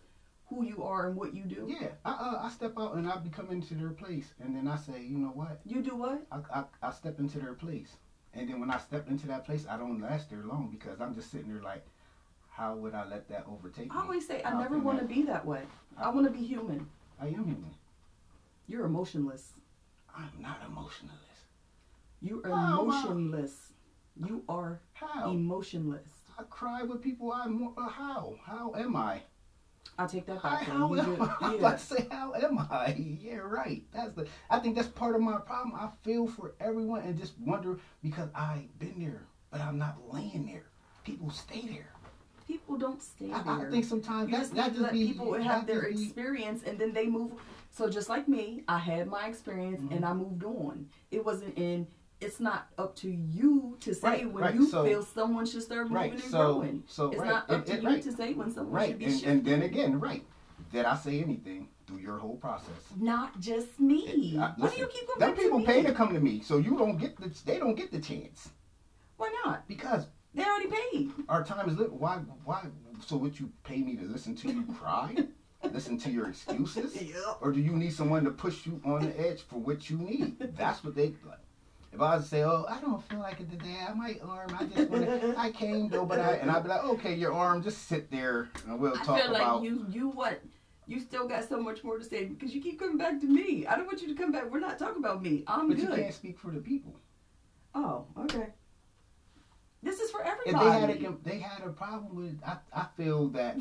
[0.48, 1.66] who you are and what you do?
[1.68, 4.76] Yeah, I uh, I step out and I become into their place, and then I
[4.76, 5.60] say, you know what?
[5.64, 6.26] You do what?
[6.30, 7.96] I, I, I step into their place.
[8.34, 11.14] And then when I step into that place, I don't last there long because I'm
[11.14, 11.84] just sitting there like,
[12.50, 13.96] how would I let that overtake me?
[13.96, 15.62] I always say I never want to be that way.
[15.96, 16.86] I want to be human.
[17.20, 17.74] I am human.
[18.68, 19.52] You're emotionless.
[20.14, 21.16] I'm not emotionless.
[22.20, 23.72] You are I- emotionless.
[24.16, 25.30] You are How?
[25.30, 26.08] emotionless.
[26.38, 27.72] I cry with people I more.
[27.76, 28.34] Uh, how?
[28.44, 29.22] How am I?
[29.98, 30.62] I take that How, back.
[30.64, 30.94] how.
[30.94, 31.54] You am I?
[31.54, 31.70] Yeah.
[31.72, 32.94] to say, how am I?
[33.20, 33.82] Yeah, right.
[33.92, 34.26] That's the.
[34.50, 35.74] I think that's part of my problem.
[35.74, 40.46] I feel for everyone and just wonder because I've been there, but I'm not laying
[40.46, 40.66] there.
[41.04, 41.92] People stay there.
[42.46, 43.68] People don't stay I, there.
[43.68, 46.04] I think sometimes you that just that just let be people have their just be-
[46.04, 47.32] experience and then they move.
[47.70, 49.94] So just like me, I had my experience Mm-hmm.
[49.94, 50.86] and I moved on.
[51.10, 51.86] It wasn't in.
[52.20, 54.54] It's not up to you to say Right, when right.
[54.54, 56.12] you So- feel someone should start moving Right.
[56.12, 56.82] and So growing.
[56.86, 57.28] so It's right.
[57.28, 59.30] not up it- to it- you to say when someone Right, should be and, shifting.
[59.30, 60.24] and then again, right.
[60.72, 62.70] Did I say anything through your whole process?
[62.96, 64.38] not just me.
[64.38, 66.56] I- Why do you keep coming Them people to pay to come to me, so
[66.56, 68.50] you don't get the they don't get the chance
[69.18, 69.68] Why not?
[69.68, 71.12] because They already paid.
[71.28, 71.92] our time is lit.
[71.92, 72.66] Why why?
[73.06, 75.14] So would you pay me to listen to you cry,
[75.70, 76.96] listen to your excuses,
[77.42, 80.38] or do you need someone to push you on the edge for what you need?
[80.56, 81.40] That's what they like.
[81.96, 83.78] If I was to say, "Oh, I don't feel like it today.
[83.88, 84.54] I might arm.
[84.60, 85.34] I just want to.
[85.38, 87.62] I came though, but I." And I'd be like, "Okay, your arm.
[87.62, 90.42] Just sit there, and we'll I talk feel about." like you you what
[90.86, 93.66] you still got so much more to say because you keep coming back to me.
[93.66, 94.50] I don't want you to come back.
[94.50, 95.44] We're not talking about me.
[95.46, 97.00] I'm but you can't speak for the people.
[97.74, 98.48] Oh, okay.
[99.82, 100.50] This is for everybody.
[100.50, 103.56] If they had a they had a problem with, I I feel that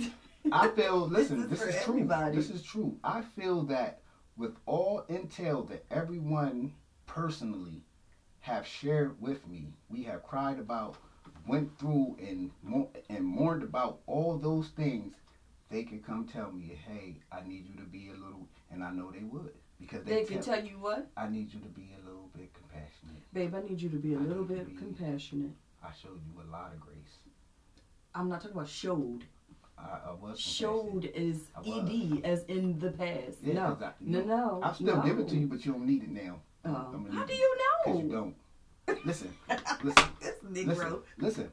[0.52, 1.08] I feel.
[1.08, 2.32] Listen, This this, is is, for true.
[2.34, 2.98] This is true.
[3.02, 4.02] I feel that
[4.36, 6.74] with all intel that everyone
[7.06, 7.86] personally
[8.46, 10.98] have shared with me, we have cried about,
[11.48, 12.52] went through, and
[13.10, 15.16] and mourned about all those things.
[15.70, 18.92] They could come tell me, hey, I need you to be a little, and I
[18.92, 21.68] know they would because they, they can tell, tell you what, I need you to
[21.70, 23.24] be a little bit compassionate.
[23.34, 23.56] babe.
[23.56, 25.52] I need you to be a I little bit be- compassionate.
[25.84, 27.18] I showed you a lot of grace.
[28.14, 29.24] I'm not talking about showed.
[29.78, 30.40] I, I was.
[30.40, 33.40] Showed is ed as in the past.
[33.42, 34.60] Yeah, no, 'cause I- no, no.
[34.64, 35.02] I'll still no.
[35.02, 36.40] give it to you, but you don't need it now.
[36.66, 37.06] Oh.
[37.12, 38.34] How do you Because you know?
[38.88, 39.06] don't.
[39.06, 39.34] Listen,
[39.84, 41.02] listen, this listen, Negro.
[41.18, 41.52] listen.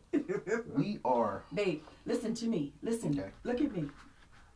[0.77, 1.44] We are.
[1.55, 2.72] Babe, listen to me.
[2.83, 3.18] Listen.
[3.18, 3.31] Okay.
[3.44, 3.88] Look at me.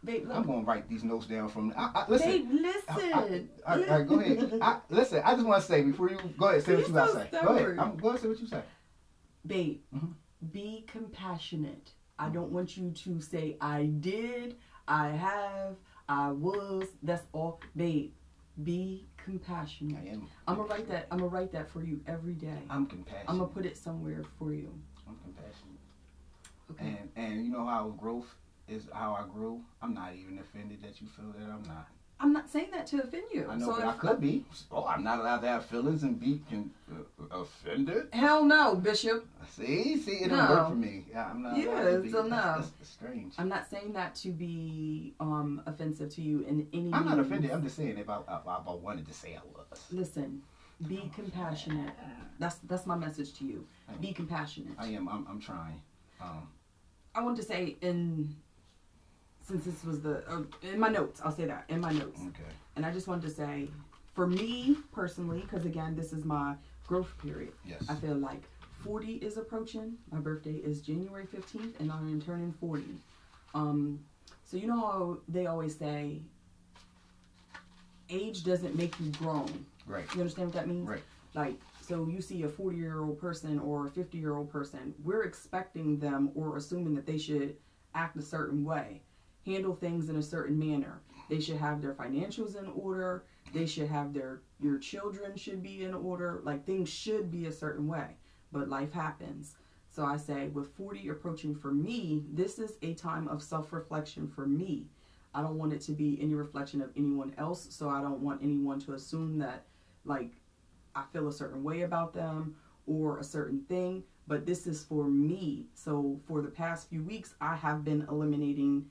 [0.05, 0.37] Babe, look.
[0.37, 1.73] I'm gonna write these notes down from.
[1.77, 2.31] I, I, listen.
[2.31, 3.49] Babe, listen.
[3.67, 4.59] I- all right, go ahead.
[4.63, 6.95] I, listen, I just want to say before you go ahead, say what You're you
[6.95, 7.29] got to say.
[7.45, 7.79] Go ahead.
[7.79, 8.63] I'm going to say what you say.
[9.47, 10.13] Babe, Mhm.
[10.53, 11.91] be compassionate.
[12.19, 14.57] I don't want you to say I did,
[14.89, 15.77] I have,
[16.09, 16.85] I was.
[17.03, 17.61] That's all.
[17.75, 18.13] Babe,
[18.63, 19.99] be compassionate.
[20.05, 20.29] I am.
[20.47, 21.07] I'm gonna write that.
[21.11, 22.63] I'm gonna write that for you every day.
[22.71, 23.25] I'm compassionate.
[23.29, 24.73] I'm gonna put it somewhere for you.
[25.07, 25.81] I'm compassionate.
[26.71, 26.87] Okay.
[26.87, 28.33] And and you know how growth
[28.69, 29.63] is how I grew.
[29.83, 31.89] I'm not even offended that you feel that I'm not.
[32.19, 33.47] I'm not saying that to offend you.
[33.49, 34.45] I know, so but I could be.
[34.73, 38.09] Oh, I'm not allowed to have feelings and be con- uh, offended.
[38.13, 39.27] Hell no, Bishop.
[39.51, 41.05] See, see, it don't work for me.
[41.11, 41.59] Yeah, I'm not.
[41.59, 42.11] Yeah, allowed to be.
[42.11, 42.31] so no.
[42.31, 43.35] that's, that's strange.
[43.37, 46.89] I'm not saying that to be um offensive to you in any.
[46.89, 46.91] Way.
[46.95, 47.51] I'm not offended.
[47.51, 49.85] I'm just saying if I, if I wanted to say I was.
[49.93, 50.43] Listen,
[50.89, 51.93] be compassionate.
[52.39, 53.67] That's that's my message to you.
[54.01, 54.75] Be compassionate.
[54.79, 55.07] I am.
[55.09, 55.83] I'm, I'm trying.
[56.21, 56.49] Um,
[57.15, 58.37] I want to say in
[59.47, 62.51] since this was the uh, in my notes, I'll say that in my notes, okay.
[62.75, 63.69] and I just wanted to say
[64.15, 66.55] for me personally, because again, this is my
[66.87, 67.53] growth period.
[67.65, 67.85] Yes.
[67.89, 68.43] I feel like
[68.85, 69.97] 40 is approaching.
[70.11, 72.85] My birthday is January 15th, and I'm turning 40.
[73.55, 74.01] Um,
[74.45, 76.21] so you know how they always say
[78.09, 79.67] age doesn't make you grown.
[79.87, 80.05] Right.
[80.15, 80.89] You understand what that means?
[80.89, 81.03] Right.
[81.35, 84.95] Like, so you see a 40 year old person or a 50 year old person,
[85.05, 87.57] we're expecting them or assuming that they should
[87.95, 89.03] act a certain way,
[89.47, 91.01] handle things in a certain manner.
[91.31, 93.25] They should have their financials in order.
[93.55, 96.41] They should have their, your children should be in order.
[96.45, 98.17] Like, things should be a certain way.
[98.53, 99.57] But life happens.
[99.89, 104.29] So I say, with 40 approaching for me, this is a time of self reflection
[104.29, 104.87] for me.
[105.35, 107.67] I don't want it to be any reflection of anyone else.
[107.71, 109.65] So I don't want anyone to assume that,
[110.05, 110.33] like,
[110.95, 112.57] I feel a certain way about them
[112.87, 115.67] or a certain thing, but this is for me.
[115.75, 118.87] So for the past few weeks, I have been eliminating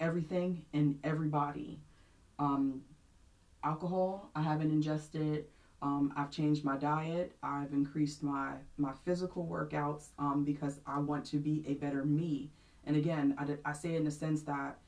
[0.00, 1.78] everything and everybody.
[2.38, 2.82] Um,
[3.62, 5.44] alcohol, I haven't ingested.
[5.82, 7.32] Um, I've changed my diet.
[7.42, 12.50] I've increased my my physical workouts um, because I want to be a better me.
[12.84, 14.78] And again, I, did- I say in the sense that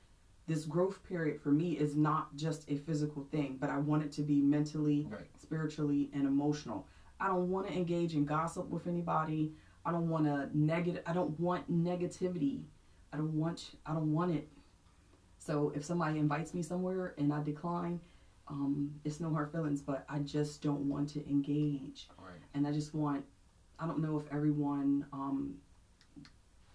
[0.46, 4.12] this growth period for me is not just a physical thing, but I want it
[4.12, 5.29] to be mentally, Right.
[5.38, 6.87] spiritually, and emotional.
[7.20, 9.53] I don't want to engage in gossip with anybody.
[9.87, 11.03] I don't want to negative.
[11.07, 12.64] I don't want negativity.
[13.12, 13.77] I don't want.
[13.87, 14.48] I don't want it.
[15.45, 18.01] So if somebody invites me somewhere and I decline,
[18.47, 19.81] um, it's no hard feelings.
[19.81, 22.35] But I just don't want to engage, Right.
[22.55, 23.25] and I just want.
[23.79, 25.55] I don't know if everyone um,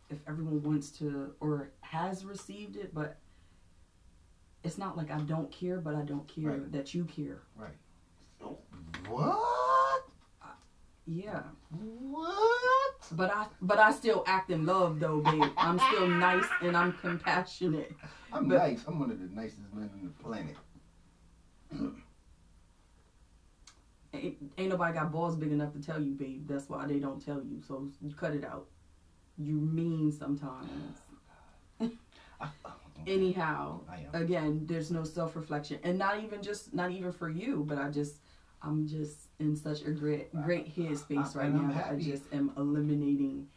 [0.09, 3.17] if everyone wants to or has received it, but
[4.63, 6.71] it's not like I don't care, but I don't care Right.
[6.73, 7.43] that you care.
[7.55, 7.77] Right.
[9.07, 10.03] What?
[11.05, 11.43] Yeah.
[11.69, 12.86] What?
[13.11, 15.43] But I but I still act in love though, babe.
[15.57, 17.93] I'm still nice and I'm compassionate.
[18.33, 18.83] I'm But- nice.
[18.87, 20.55] I'm one of the nicest men on the planet.
[24.13, 26.47] Ain't, ain't nobody got balls big enough to tell you, babe.
[26.47, 27.61] That's why they don't tell you.
[27.67, 28.67] So you cut it out.
[29.37, 30.69] You mean sometimes.
[31.79, 31.91] Oh,
[32.41, 32.47] I,
[33.05, 33.81] Anyhow,
[34.13, 37.89] again, there's no self reflection, and not even just not even for you, but I
[37.89, 38.15] just
[38.61, 43.47] I'm just in such a great great headspace right now that I just am eliminating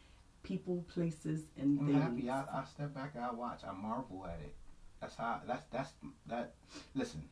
[0.43, 1.95] people, places, and things.
[1.95, 2.27] I'm things.
[2.27, 2.47] happy.
[2.51, 3.15] I, I step back.
[3.19, 3.61] I watch.
[3.67, 4.53] I marvel at it.
[4.99, 5.41] That's how.
[5.47, 5.91] That's that's
[6.27, 6.53] that.
[6.95, 7.23] Listen,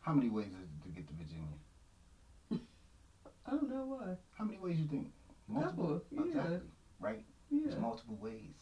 [0.00, 1.46] how many ways is it to get to Virginia?
[3.46, 4.16] I don't know why.
[4.36, 5.10] How many ways you think?
[5.48, 6.00] Multiple.
[6.00, 6.40] Couple, yeah.
[6.40, 6.60] Exactly.
[7.00, 7.24] Right.
[7.50, 7.60] Yeah.
[7.66, 8.54] There's multiple ways.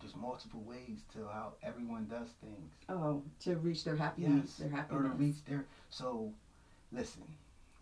[0.00, 2.72] There's multiple ways to how everyone does things.
[2.88, 5.04] Oh, to reach their happiness, their happiness.
[5.04, 5.64] Or to reach their.
[5.90, 6.32] So,
[6.92, 7.22] listen.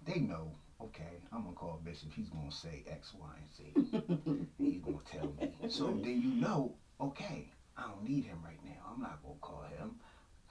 [0.04, 0.50] They know.
[0.84, 2.12] Okay, I'm gonna call Bishop.
[2.12, 4.46] He's gonna say X, Y, and Z.
[4.58, 5.68] He's gonna tell me.
[5.68, 8.90] So then you know, okay, I don't need him right now.
[8.90, 9.96] I'm not gonna call him.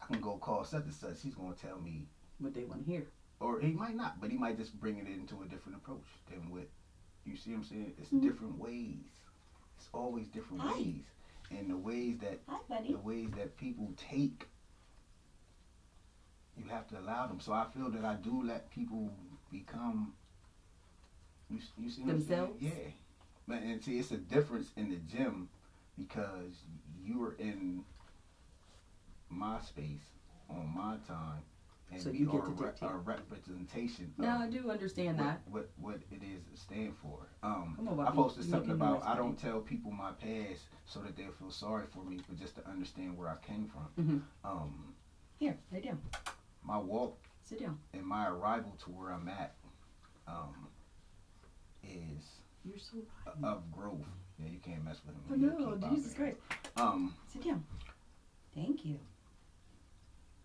[0.02, 1.22] I can go call such and such.
[1.22, 2.08] He's gonna tell me,
[2.40, 3.08] what they want to hear.
[3.40, 6.50] or he might not, but he might just bring it into a different approach than
[6.50, 6.68] what
[7.26, 7.52] you see.
[7.52, 8.22] What I'm saying it's Mhm.
[8.22, 9.10] different ways.
[9.78, 10.74] It's always different Hi.
[10.74, 11.04] ways,
[11.52, 14.48] and the ways that Hi, the ways that people take,
[16.56, 17.40] you have to allow them.
[17.40, 19.12] So I feel that I do let people
[19.52, 20.14] become.
[21.52, 22.28] You, you see what I'm saying?
[22.40, 22.62] Themselves?
[22.62, 22.72] Yeah,
[23.48, 25.50] but and see, it's a difference in the gym
[25.98, 26.54] because
[27.04, 27.84] you are in
[29.30, 30.02] my space
[30.50, 31.42] on my time,
[31.92, 32.90] and So you get are to re- dictate.
[32.90, 34.14] a representation.
[34.18, 35.42] No, I do understand what, that.
[35.50, 37.28] what what it is to stand for.
[37.44, 41.16] Um, on, I posted You something about I don't tell people my past so that
[41.18, 44.04] they'll feel sorry for me, but just to understand where I came from.
[44.06, 44.22] Mhm.
[44.50, 44.94] Um,
[45.40, 46.00] Here, lay down.
[46.64, 47.80] my walk Sit down.
[47.94, 49.56] and my arrival to where I'm at
[50.28, 50.68] um,
[51.84, 52.24] is
[52.64, 54.06] You're so a- of growth.
[54.40, 55.24] Yeah, you can't mess with him.
[55.30, 56.14] Oh, He'll no, keep Jesus.
[56.14, 56.38] Christ.
[56.78, 57.64] Um, Sit down.
[58.56, 59.00] Thank you.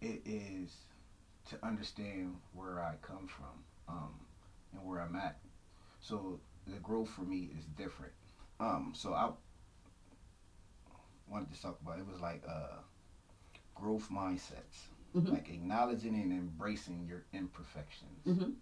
[0.01, 0.71] it is
[1.49, 4.15] to understand where I come from um,
[4.73, 5.39] and where I'm at.
[6.01, 8.13] So the growth for me is different.
[8.61, 9.31] Um, so I
[11.29, 12.77] wanted to talk about it was like uh,
[13.75, 15.31] growth mindsets, Mhm.
[15.33, 18.25] like acknowledging and embracing your imperfections.
[18.27, 18.55] Mhm.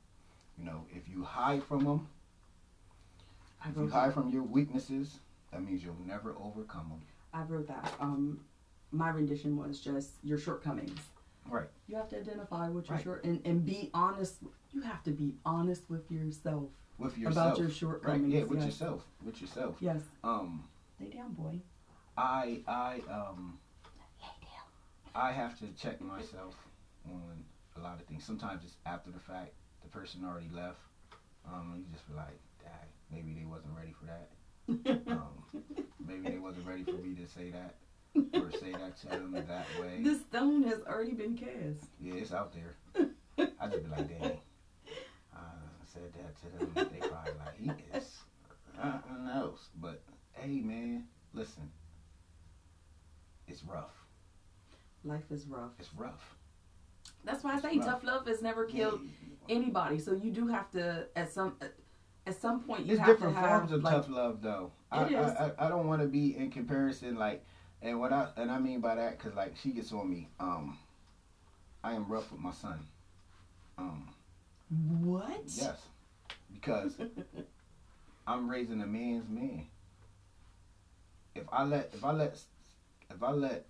[0.58, 2.08] You know, if you hide from them,
[3.64, 4.14] I if you wrote hide that.
[4.14, 5.18] from your weaknesses,
[5.52, 7.02] that means you'll never overcome them.
[7.32, 7.92] I wrote that.
[8.00, 8.40] Um,
[8.92, 10.98] my rendition was just your shortcomings.
[11.48, 11.68] Right.
[11.88, 13.04] You have to identify what your Right.
[13.04, 14.36] short and, and be honest.
[14.72, 17.46] You have to be honest with yourself With yourself.
[17.46, 17.76] about your right.
[17.76, 18.32] shortcomings.
[18.32, 18.66] Yeah, with yes.
[18.66, 19.04] yourself.
[19.24, 19.76] With yourself.
[19.80, 20.00] Yes.
[20.22, 20.64] Um,
[21.00, 21.60] Lay down, boy.
[22.16, 23.58] I I um
[24.18, 25.14] Hey, Dale.
[25.14, 26.54] I have to check myself
[27.06, 27.44] on
[27.76, 28.24] a lot of things.
[28.24, 30.78] Sometimes it's after the fact, the person already left.
[31.46, 34.30] Um, you just be like, dang, maybe they wasn't ready for that.
[35.06, 35.62] Um,
[36.06, 37.74] maybe they wasn't ready for me to say that
[38.34, 40.00] or say that to them that way.
[40.02, 41.90] the stone has already been cast.
[42.00, 42.74] Yeah, it's out there.
[43.60, 44.38] I just be like, dang.
[45.34, 45.40] I
[45.92, 46.88] said that to them.
[46.92, 48.10] They probably like, he is
[48.76, 49.68] nothing else.
[49.80, 51.70] But hey, man, listen.
[53.46, 53.92] It's rough.
[55.04, 55.72] Life is rough.
[55.78, 56.36] It's rough.
[57.24, 59.56] That's why I say tough love has never killed Yeah.
[59.56, 59.98] anybody.
[59.98, 61.56] So you do have to at some
[62.26, 64.72] at some point you have different to have forms of like tough love, though.
[64.90, 65.14] I.
[65.14, 67.44] I, I, I don't want to be in comparison, like,
[67.82, 70.28] and what I and I mean by that, cause like she gets on me.
[70.40, 70.78] Um,
[71.82, 72.86] I am rough with my son.
[73.76, 74.08] Um,
[75.02, 75.42] what?
[75.46, 75.78] yes,
[76.52, 76.94] because
[78.26, 79.66] I'm raising a man's man.
[81.34, 82.40] If I let, if I let,
[83.10, 83.66] if I let,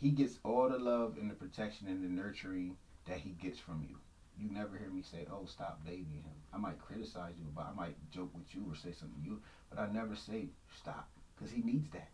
[0.00, 3.86] he gets all the love and the protection and the nurturing that he gets from
[3.88, 3.96] you.
[4.42, 7.74] You never hear me say, "Oh, stop babying him." I might criticize you, but I
[7.74, 9.40] might joke with you or say something to you,
[9.70, 12.08] but I never say stop because he needs that.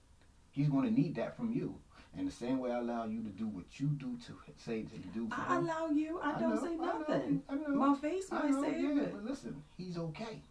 [0.51, 1.75] He's going to need that from you.
[2.17, 4.99] And the same way I allow you to do what you do to say to
[5.15, 5.65] do for I him.
[5.65, 6.21] allow you.
[6.23, 7.43] I, don't know, say I know, nothing.
[7.49, 7.69] I know.
[7.69, 9.13] My face I might say yeah, it.
[9.13, 10.43] but listen, he's okay.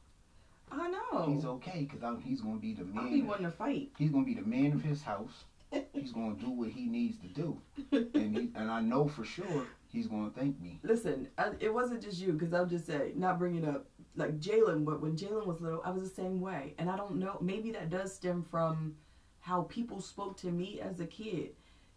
[0.72, 1.34] I know.
[1.34, 3.90] He's okay because he's going to be the I'll be wanting to fight.
[3.98, 5.46] He's going to be the man of his house.
[5.94, 7.58] He's going to do what he needs to do,
[7.92, 10.80] and he, and I know for sure he's going to thank me.
[10.84, 14.84] Listen, I, it wasn't just you because I'll just say not bringing up like Jalen,
[14.86, 17.38] but when Jalen was little, I was the same way, and I don't know.
[17.42, 18.96] Maybe that does stem from
[19.40, 21.52] how people spoke to me as a kid.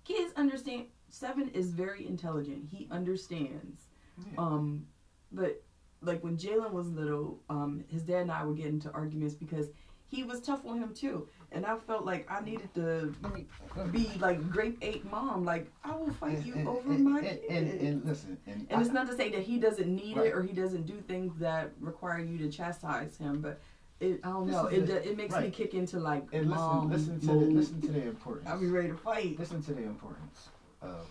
[0.05, 0.87] Kids understand.
[1.09, 2.69] Seven is very intelligent.
[2.71, 3.89] He understands.
[4.19, 4.39] Yeah.
[4.39, 4.87] Um,
[5.33, 5.63] but
[6.03, 9.67] like when Jalen was little, um, his dad and I would get into arguments because
[10.07, 11.29] he was tough on him too.
[11.53, 13.47] And I felt like I needed to Let me,
[13.77, 15.45] let me be like grape eight mom.
[15.45, 18.79] Like I will fight and, you and, over and, my and, and, listen, and, And
[18.79, 20.27] I- it's not to say that he doesn't need Right.
[20.27, 23.61] it or he doesn't do things that require you to chastise him, but
[23.99, 24.67] it, I don't This know.
[24.67, 27.49] It, the- it makes me kick into like and mom listen, listen to mode.
[27.51, 28.49] the, listen to the importance.
[28.49, 29.39] I'll be ready to fight.
[29.39, 30.49] Listen to the importance
[30.83, 31.11] of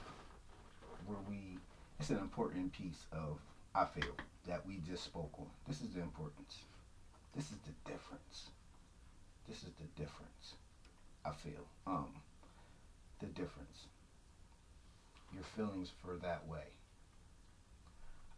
[1.06, 1.58] where we.
[2.00, 3.40] It's an important piece of
[3.76, 4.16] I feel
[4.48, 5.48] that we just spoke on.
[5.68, 6.60] This is the importance.
[7.36, 8.52] This is the difference.
[9.50, 10.54] This is the difference.
[11.26, 12.22] I feel um
[13.18, 13.88] the difference.
[15.34, 16.68] Your feelings for that way.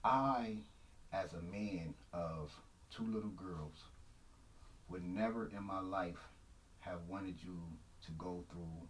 [0.06, 0.60] I,
[1.12, 2.50] as a man of
[2.90, 3.84] two little girls,
[4.88, 6.30] would never in my life
[6.80, 7.60] have wanted you
[8.06, 8.88] to go through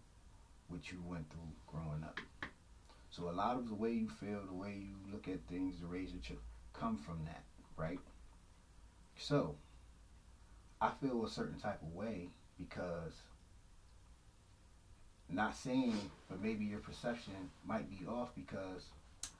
[0.68, 2.20] what you went through growing up.
[3.10, 5.86] So a lot of the way you feel, the way you look at things, the
[5.86, 7.42] raise your children, come from that,
[7.76, 7.98] right?
[9.16, 9.56] So
[10.82, 12.28] I feel a certain type of way
[12.58, 13.12] because
[15.28, 15.96] not saying,
[16.28, 18.86] but maybe your perception might be off because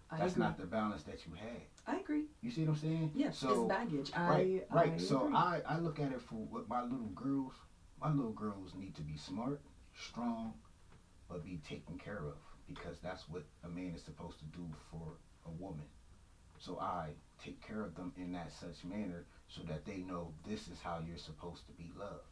[0.09, 0.45] I that's agree.
[0.45, 1.63] not the balance that you had.
[1.87, 2.27] I agree.
[2.43, 3.11] You see what I'm saying?
[3.17, 4.13] Yes, So it's baggage.
[4.17, 4.93] right, I, right.
[4.95, 5.35] I so agree.
[5.35, 7.55] I, I look at it for what my little girls,
[8.01, 9.61] my little girls need to be smart,
[9.99, 10.55] strong,
[11.29, 12.35] but be taken care of
[12.69, 15.15] because that's what a man is supposed to do for
[15.47, 15.87] a woman.
[16.59, 17.09] So I
[17.43, 19.25] take care of them in that such manner
[19.55, 22.25] so that they know this is how you're supposed to be loved.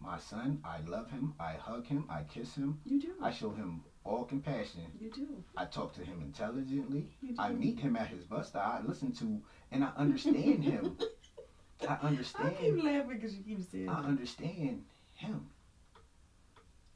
[0.00, 3.12] My son, I love him, I hug him, I kiss him, you do.
[3.22, 4.80] I show him all compassion.
[4.98, 5.44] you do.
[5.58, 7.10] I talk to him intelligently.
[7.20, 7.36] You do.
[7.38, 8.80] I meet him at his bus stop.
[8.82, 10.96] I listen to and I understand him.
[11.88, 12.54] I understand.
[12.58, 14.08] I keep laughing because you keep saying I that.
[14.08, 14.84] understand
[15.14, 15.46] him.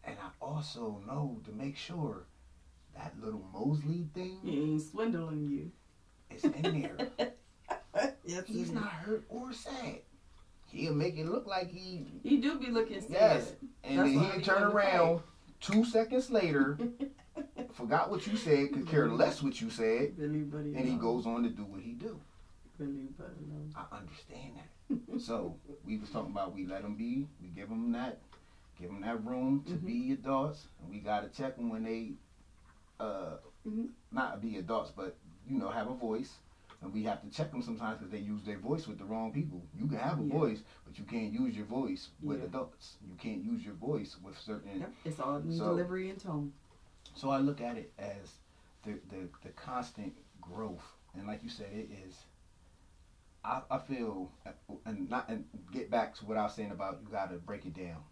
[0.03, 2.25] And I also know to make sure
[2.95, 5.71] that little Mosley thing He ain't swindling you.
[6.31, 7.33] It's in there.
[8.25, 10.01] yes, He's not hurt or sad.
[10.71, 13.11] He'll make it look like he He do be looking sad.
[13.11, 13.53] Yes.
[13.85, 15.21] and That's then he'll turn around
[15.61, 16.79] two seconds later,
[17.75, 20.41] forgot what you said, could care less what you said, Billy
[20.75, 22.21] and he goes on to do what he do.
[22.79, 23.31] Billy Buddy.
[23.51, 23.73] alone.
[23.77, 25.21] I understand that.
[25.21, 25.57] So
[25.87, 28.19] we was talking about we let them be, we give them that,
[28.81, 29.87] give them that room to Mhm.
[29.87, 32.15] be adults, and we gotta check them when they,
[33.01, 33.91] uh, Mhm.
[34.11, 35.17] not be adults, but
[35.49, 36.35] you know have a voice,
[36.85, 39.33] and we have to check them sometimes because they use their voice with the wrong
[39.33, 39.65] people.
[39.77, 40.33] You can have a Yeah.
[40.35, 42.45] voice, but you can't use your voice with Yeah.
[42.47, 42.99] adults.
[43.09, 44.81] You can't use your voice with certain.
[44.81, 44.93] Yep.
[45.07, 46.53] It's all So- delivery and tone.
[47.15, 48.39] So I look at it as
[48.83, 52.27] the, the, the constant growth, and like you said, it is.
[53.45, 54.33] I, I feel,
[54.87, 57.67] and not and get back to what I was saying about you got to break
[57.67, 58.03] it down.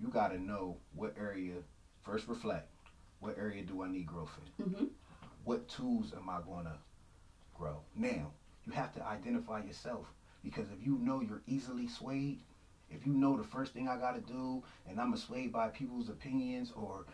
[0.00, 1.62] You got to know what area
[2.02, 2.68] first reflect.
[3.20, 4.64] What area do I need growth in?
[4.64, 4.84] Mm-hmm.
[5.44, 6.76] What tools am I going to
[7.60, 7.76] grow?
[7.94, 8.32] Now
[8.64, 10.06] you have to identify yourself
[10.42, 12.40] because if you know you're easily swayed,
[12.90, 16.08] if you know the first thing I got to do, and I'm swayed by people's
[16.08, 17.04] opinions or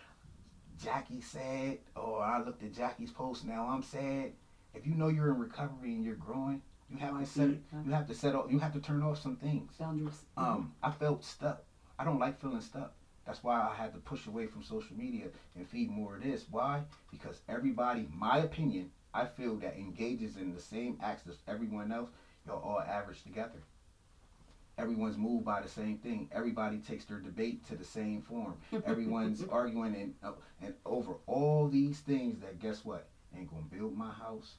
[0.83, 4.33] Jackie said, or I looked at Jackie's post, now I'm sad.
[4.75, 7.49] If you know you're in recovery and you're growing, you have Oh, to set
[7.85, 9.73] you have to set off you have to turn off some things.
[9.79, 10.23] Boundaries.
[10.37, 11.65] Um, I felt stuck.
[11.99, 12.93] I don't like feeling stuck.
[13.27, 15.25] That's why I had to push away from social media
[15.57, 16.45] and feed more of this.
[16.49, 16.83] Why?
[17.11, 22.11] Because everybody, my opinion, I feel that engages in the same acts as everyone else,
[22.47, 23.63] y'all all average together.
[24.77, 26.29] Everyone's moved by the same thing.
[26.33, 28.59] Everybody takes their debate to the same form.
[28.85, 33.97] Everyone's arguing and uh, and over all these things that guess what ain't gonna build
[33.97, 34.57] my house,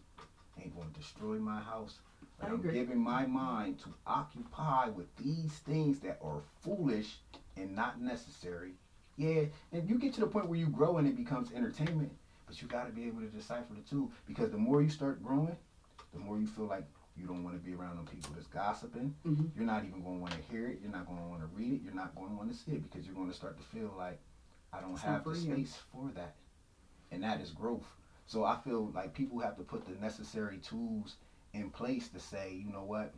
[0.60, 2.00] ain't gonna destroy my house.
[2.40, 7.20] But I I'm giving my mind to occupy with these things that are foolish
[7.56, 8.72] and not necessary.
[9.18, 12.12] Yeah, and you get to the point where you grow and it becomes entertainment,
[12.48, 15.22] but you got to be able to decipher the two because the more you start
[15.24, 15.56] growing,
[16.14, 16.86] the more you feel like
[17.18, 19.14] you don't want to be around them people that's gossiping.
[19.26, 19.52] Mhm.
[19.56, 20.80] You're not even going to want to hear it.
[20.82, 21.82] You're not going to want to read it.
[21.82, 23.94] You're not going to want to see it because you're going to start to feel
[23.98, 24.20] like
[24.72, 26.36] I don't It's have the space for that,
[27.12, 27.88] and that is growth.
[28.28, 31.16] So I feel like people have to put the necessary tools
[31.54, 33.14] in place to say, you know what,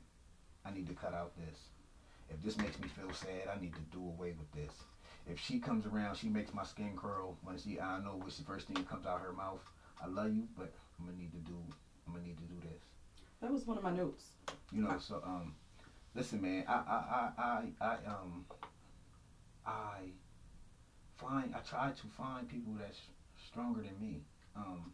[0.63, 1.69] I need to cut out this.
[2.29, 4.71] If this makes me feel sad, I need to do away with this.
[5.29, 8.43] If she comes around, she makes my skin curl when she I know what's the
[8.43, 9.61] first thing that comes out her mouth.
[10.03, 11.55] I love you, but I'm gonna need to do
[12.07, 12.81] I'm gonna need to do this.
[13.41, 14.31] That was one of my notes.
[14.71, 15.53] You know, so um
[16.15, 16.99] listen man, I I
[17.37, 18.45] I I, I um
[19.65, 19.97] I
[21.17, 22.99] find I try to find people that's
[23.47, 24.21] stronger than me.
[24.55, 24.91] Um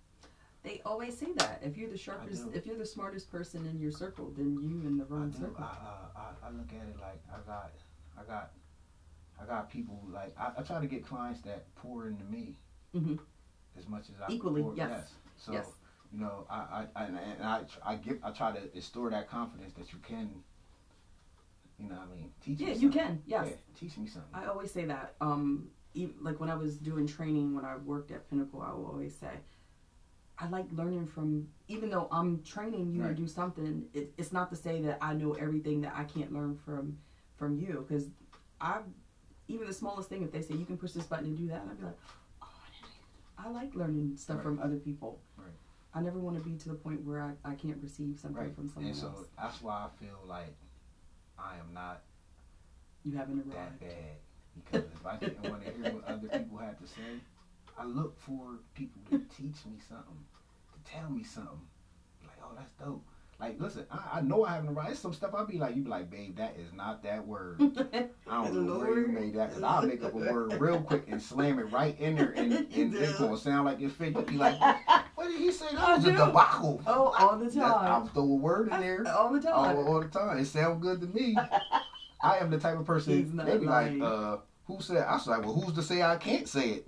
[0.63, 3.91] They always say that if you're the sharpest, if you're the smartest person in your
[3.91, 5.37] circle, then you in the I wrong do.
[5.39, 5.63] circle.
[5.63, 5.75] I,
[6.17, 7.71] I, I, I look at it like I got,
[8.19, 8.51] I got,
[9.41, 12.57] I got people like I, I try to get clients that pour into me
[12.93, 13.19] Mhm.
[13.77, 14.75] as much as I Equally, pour.
[14.75, 15.13] yes.
[15.37, 15.67] So yes.
[16.11, 19.73] you know, I, I, I and I, I give, I try to restore that confidence
[19.73, 20.43] that you can
[21.77, 22.31] You know what I mean?
[22.39, 23.21] Teach Yeah, me you can.
[23.25, 23.47] Yes.
[23.49, 24.33] Yeah, teach me something.
[24.33, 25.15] I always say that.
[25.19, 28.85] Um, e like when I was doing training when I worked at Pinnacle, I will
[28.85, 29.31] always say,
[30.37, 31.49] I like learning from.
[31.67, 33.09] Even though I'm training you Right.
[33.09, 36.31] to do something, it, it's not to say that I know everything that I can't
[36.31, 36.97] learn from
[37.35, 37.85] from you.
[37.85, 38.07] Because
[38.61, 38.79] I,
[39.47, 41.61] even the smallest thing, if they say you can push this button and do that,
[41.69, 41.97] I'd be like,
[42.41, 44.43] oh, I didn't- I like learning stuff Right.
[44.43, 45.19] from other people.
[45.37, 45.47] Right.
[45.93, 48.55] I never want to be to the point where I, I can't receive something Right.
[48.55, 49.27] from someone And so else.
[49.37, 50.55] that's why I feel like
[51.37, 52.01] I am not
[53.03, 53.79] You haven't that arrived.
[53.81, 54.17] bad.
[54.55, 57.19] Because if I didn't want to hear what other people had to say,
[57.77, 60.25] I look for people to teach me something,
[60.73, 61.59] to tell me something.
[62.23, 63.05] Like, oh, that's dope.
[63.39, 64.97] Like, listen, I, I know I haven't arrived.
[64.97, 67.59] Some stuff I'll be like, you be like, babe, that is not that word.
[68.27, 71.03] I don't know where you made that, because I'll make up a word real quick
[71.09, 74.13] and slam it right in there, and, and it's going to sound like fit.
[74.13, 74.57] You'll be like,
[75.15, 75.65] what did he say?
[75.73, 76.81] That I was a debacle.
[76.87, 77.63] Oh, all the time.
[77.63, 78.07] I'll time.
[78.09, 79.53] throw a word in there All the time.
[79.53, 80.37] all, all the time.
[80.37, 81.37] It sounds good to me.
[82.23, 85.03] I am the type of person they be like, uh, who said?
[85.03, 86.87] I was like, well, who's to say I can't say it?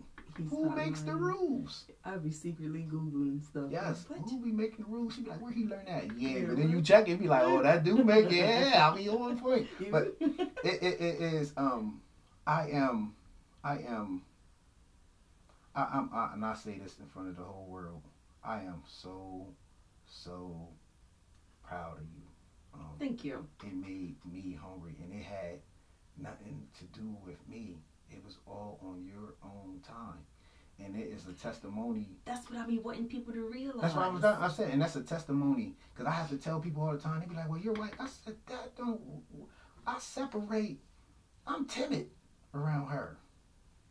[0.49, 1.85] Who makes the rules?
[2.05, 3.65] I'd be secretly googling stuff.
[3.69, 5.13] Yes, Like, who be making the rules?
[5.15, 6.17] She be like, where he learn that?
[6.17, 8.31] Yeah, but then you check it, be like, oh, that do make it.
[8.71, 9.67] Yeah, I'll be on point.
[9.91, 11.53] But it, it, it is.
[11.57, 12.01] Um,
[12.45, 13.15] I am,
[13.63, 14.23] I am.
[15.75, 18.01] I, I'm, I, and I say this in front of the whole world.
[18.43, 19.47] I am so,
[20.07, 20.67] so
[21.63, 22.23] proud of you.
[22.73, 23.45] Um, Thank you.
[23.63, 25.59] it made me hungry and it had
[26.17, 27.77] nothing to do with me
[28.09, 30.19] it was all on your own time.
[30.79, 32.07] And it is a testimony.
[32.25, 33.81] That's what I be wanting people to realize.
[33.81, 35.73] that's what I was I said and that's a testimony.
[35.93, 37.19] Because I have to tell people all the time.
[37.19, 39.01] They be like well you're white I said that don't
[39.87, 40.79] I separate
[41.47, 42.09] I'm timid
[42.53, 43.17] around her.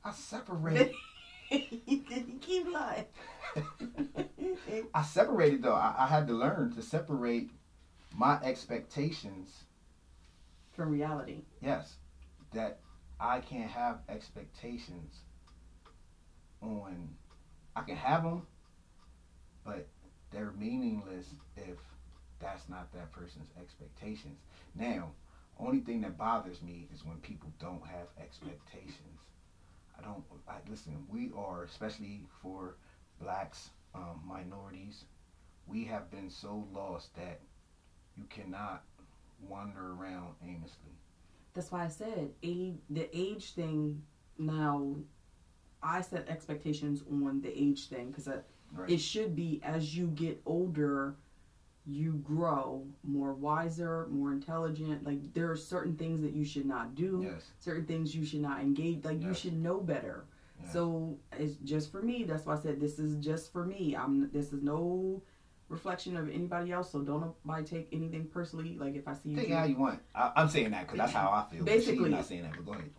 [0.04, 0.92] I separate
[1.50, 3.06] you keep lying.
[4.94, 5.74] I separated though.
[5.74, 7.50] I, I had to learn to separate
[8.14, 9.64] my expectations
[10.72, 11.42] From reality.
[11.60, 11.96] yes,
[12.52, 12.78] that
[13.20, 15.20] I can't have expectations
[16.62, 17.14] on.
[17.74, 18.46] I can have them,
[19.64, 19.86] but
[20.30, 21.78] they're meaningless if
[22.38, 24.38] that's not that person's expectations.
[24.74, 25.10] Now,
[25.58, 29.20] only thing that bothers me is when people don't have expectations.
[29.98, 30.24] I don't.
[30.48, 31.06] I listen.
[31.08, 32.76] We are, especially for
[33.20, 35.04] blacks, um, minorities,
[35.66, 37.40] we have been so lost that
[38.16, 38.82] you cannot
[39.48, 40.95] wander around aimlessly.
[41.56, 44.02] That's why I said age, the age thing.
[44.38, 44.94] Now,
[45.82, 48.90] I set expectations on the age thing because Right.
[48.90, 51.16] it should be as you get older,
[51.86, 55.04] you grow more wiser, more intelligent.
[55.04, 57.20] Like there are certain things that you should not do.
[57.24, 57.42] yes.
[57.58, 60.24] certain things you should not engage like you should know better
[60.62, 60.72] Yes.
[60.72, 64.30] so it's just for me that's why i said this is just for me i'm
[64.32, 65.20] this is no
[65.68, 69.36] reflection of anybody else so don't nobody take anything personally like if i see you
[69.36, 70.00] Take it how you want.
[70.14, 71.64] I, I'm saying that because that's how I feel.
[71.64, 72.90] Basically- not saying that, but go ahead.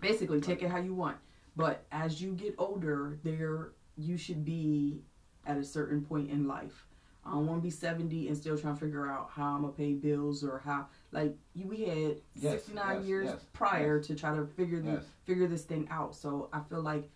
[0.00, 1.16] basically take it how you want
[1.56, 5.00] but as you get older there you should be
[5.46, 6.86] at a certain point in life
[7.24, 9.72] i don't want to be 70 and still trying to figure out how i'm gonna
[9.72, 14.36] pay bills or how like we had Yes, 69 yes, years yes, prior to try
[14.36, 17.08] to figure the figure this thing out so i feel like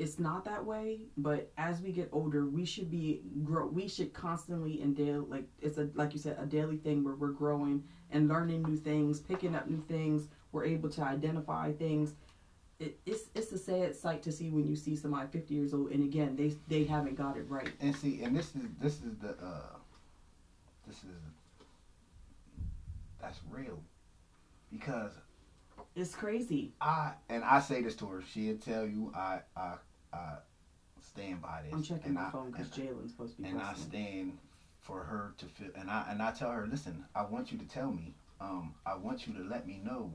[0.00, 4.12] it's not that way but as we get older we should be grow we should
[4.12, 7.82] constantly and daily like it's a like you said a daily thing where we're growing
[8.10, 12.14] and learning new things picking up new things we're able to identify things.
[12.78, 15.90] It, it's it's a sad sight to see when you see somebody 50 years old
[15.90, 17.70] and again they they haven't got it right.
[17.80, 19.76] And see, and this is this is the uh,
[20.86, 21.20] this is
[23.20, 23.82] that's real.
[24.72, 25.12] Because
[25.94, 26.72] it's crazy.
[26.80, 28.22] I and I say this to her.
[28.22, 29.74] She'll tell you I I
[30.12, 30.36] I
[31.00, 31.72] stand by this.
[31.72, 33.88] i'm checking my I, phone because jalen's supposed to be and I pressing.
[33.88, 34.38] stand
[34.80, 35.70] for her to feel.
[35.74, 38.14] And I and I tell her, listen, I want you to tell me.
[38.40, 40.14] Um, I want you to let me know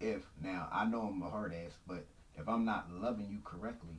[0.00, 2.04] if now I know I'm a hard ass, but
[2.36, 3.96] if I'm not loving you correctly,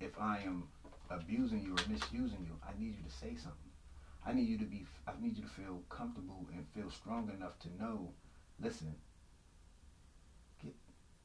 [0.00, 0.68] if I am
[1.10, 3.70] abusing you or misusing you, I need you to say something.
[4.24, 4.86] I need you to be.
[5.06, 8.12] I need you to feel comfortable and feel strong enough to know.
[8.60, 8.94] Listen.
[10.62, 10.74] Get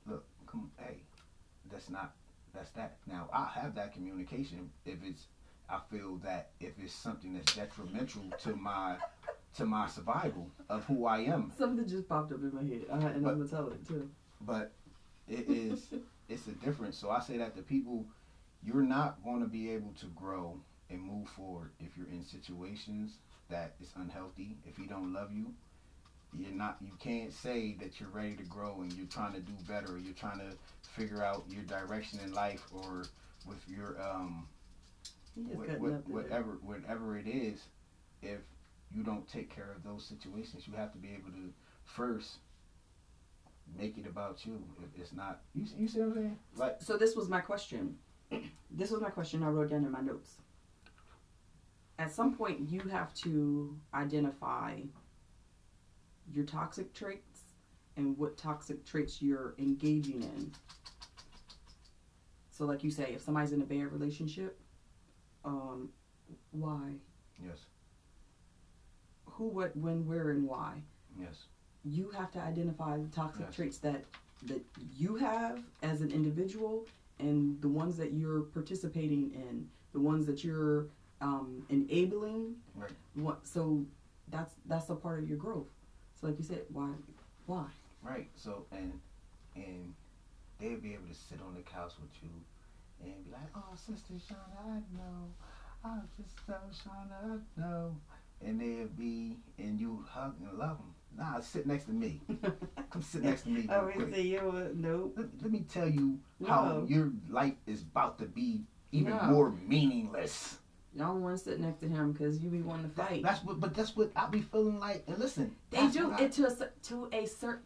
[0.08, 0.26] look.
[0.48, 0.72] Come.
[0.78, 1.04] Hey,
[1.72, 2.14] that's not.
[2.54, 2.98] That's that.
[3.08, 5.26] Now I have that communication if it's.
[5.70, 8.96] I feel that if it's something that's detrimental to my
[9.58, 12.94] to my survival of who I am, something just popped up in my head uh,
[13.08, 14.10] and But- i'm gonna tell it too
[14.42, 14.72] but
[15.28, 15.88] it is
[16.30, 16.98] it's a difference.
[16.98, 18.06] So I say that to people,
[18.64, 20.58] you're not going to be able to grow
[20.90, 23.18] and move forward if you're in situations
[23.50, 24.58] that is unhealthy.
[24.66, 25.54] If he don't love you,
[26.38, 26.78] you're not.
[26.82, 29.94] You can't say that you're ready to grow and you're trying to do better.
[29.94, 30.56] Or you're trying to
[30.98, 33.06] figure out your direction in life or
[33.46, 34.48] with your um
[35.36, 37.64] what, what, whatever whatever it is.
[38.22, 38.40] If
[38.96, 40.68] you don't take care of those situations.
[40.68, 42.38] You have to be able to first
[43.78, 44.64] make it about you.
[44.82, 46.40] If it's not, you, you see what I'm saying?
[46.56, 47.98] Like, So this was my question.
[48.72, 50.36] This was my question I wrote down in my notes.
[52.00, 54.82] At some point, you have to identify
[56.32, 57.42] your toxic traits
[57.96, 60.52] and what toxic traits you're engaging in.
[62.58, 64.60] So, like you say, if somebody's in a bad relationship,
[65.46, 65.90] um,
[66.50, 66.94] why?
[67.44, 67.60] yes,
[69.26, 70.82] Who, what, when, where, and why?
[71.20, 71.46] yes,
[71.86, 73.56] you have to identify the toxic Yes.
[73.56, 74.04] traits that
[74.44, 74.64] that
[74.96, 76.86] you have as an individual
[77.20, 80.88] and the ones that you're participating in the ones that you're
[81.22, 82.92] um, enabling Right.
[83.16, 83.84] what so
[84.30, 85.66] that's that's a part of your growth
[86.20, 86.90] so like you said why
[87.48, 87.66] why
[88.04, 88.30] right.
[88.36, 89.00] So and
[89.56, 89.94] and
[90.60, 92.30] they'll be able to sit on the couch with you
[93.04, 95.30] and be like, "Oh, sister Shauna, I know.
[95.84, 97.96] I just so Shauna, I know."
[98.42, 100.94] And they'll be and you hug and love them.
[101.18, 102.22] Nah, sit next to me.
[102.92, 103.68] Come sit next to me.
[103.72, 104.14] oh we quick.
[104.14, 106.86] say you uh, no let, let me tell you how No.
[106.88, 109.24] your life is about to be even No.
[109.24, 110.58] more meaningless.
[110.94, 113.44] y'all don't want to sit next to him because you be wanting to fight that's
[113.44, 115.04] what, but that's what I be feeling like.
[115.08, 117.64] And listen, they do what I- it to a to a certain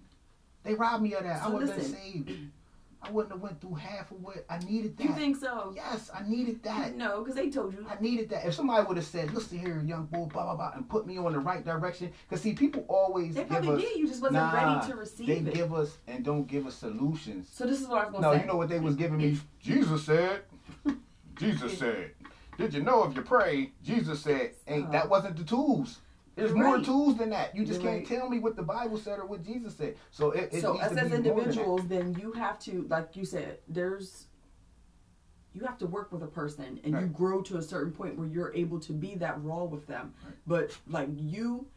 [0.64, 1.42] they robbed me of that.
[1.42, 2.32] I So would have been saved.
[3.04, 4.96] I wouldn't have went through half of what I needed.
[4.98, 5.04] That.
[5.04, 6.96] you think so Yes, I needed that.
[6.96, 8.46] no because they told you I needed that.
[8.46, 11.18] If somebody would have said, "Listen here, young boy," blah blah blah, and put me
[11.18, 13.82] on the right direction, because see, people always they give probably us.
[13.82, 16.68] did you just wasn't Nah, ready to receive They it give us and don't give
[16.68, 17.50] us solutions.
[17.52, 18.96] so this is what I was gonna No, say No, you know what they was
[18.96, 19.40] giving me?
[19.60, 20.42] Jesus said.
[21.36, 22.12] Jesus said.
[22.58, 25.10] Did you know if you pray, Jesus said, ain't that uh-huh.
[25.10, 26.00] wasn't the tools.
[26.36, 26.86] There's You're more right.
[26.86, 27.56] tools than that.
[27.56, 28.20] You just You're can't right.
[28.20, 29.96] tell me what the Bible said or what Jesus said.
[30.12, 32.58] So it, it so needs us to as be more than individuals then you have
[32.60, 34.28] to like you said there's
[35.54, 38.28] you have to work with a person and you grow to a certain point where
[38.28, 40.34] you're able to be that raw with them Right.
[40.48, 41.68] but like you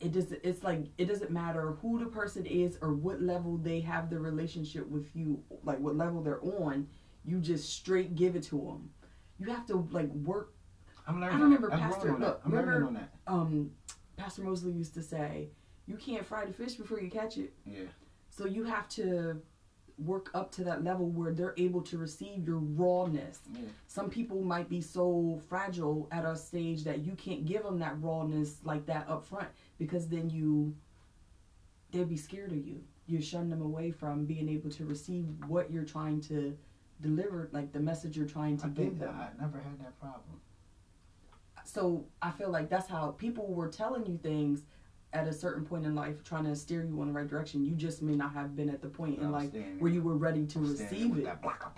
[0.00, 3.80] it does it's like it doesn't matter who the person is or what level they
[3.80, 6.86] have the relationship with you like what level they're on
[7.26, 8.88] you just straight give it to them
[9.38, 10.53] you have to like work
[11.06, 11.38] I'm learning.
[11.38, 12.26] I remember I'm Pastor- growing on that.
[12.28, 13.10] look, I'm remember- on that.
[13.26, 13.70] um
[14.16, 15.48] pastor mosley used to say
[15.86, 17.84] you can't fry the fish before you catch it Yeah.
[18.30, 19.40] So you have to
[19.98, 23.40] work up to that level where they're able to receive your rawness.
[23.52, 23.60] Yeah.
[23.86, 28.00] Some people might be so fragile at a stage that you can't give them that
[28.02, 29.48] rawness like that up front
[29.78, 30.74] because then you
[31.92, 32.82] they'd be scared of you.
[33.06, 36.56] You shun them away from being able to receive what you're trying to
[37.00, 39.14] deliver, like the message you're trying to I give them.
[39.14, 40.40] I never had that problem.
[41.64, 44.62] So I feel like that's how people were telling you things
[45.12, 47.64] at a certain point in life, trying to steer you in the right direction.
[47.64, 50.16] You just may not have been at the point in life standing where you were
[50.16, 51.24] ready to I'm receive it.
[51.24, 51.70] that blocka,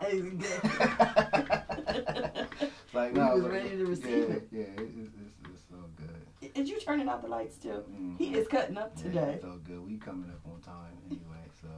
[0.00, 0.22] Hey,
[2.94, 4.48] like, no, was ready to receive yeah, it.
[4.50, 5.14] Yeah, it's, it's,
[5.52, 6.54] it's so good.
[6.54, 7.84] Did you turning out the lights too?
[7.92, 8.16] Mhm.
[8.18, 9.32] He is cutting up Yeah, today.
[9.34, 9.86] it's so good.
[9.86, 11.68] We coming up on time anyway, so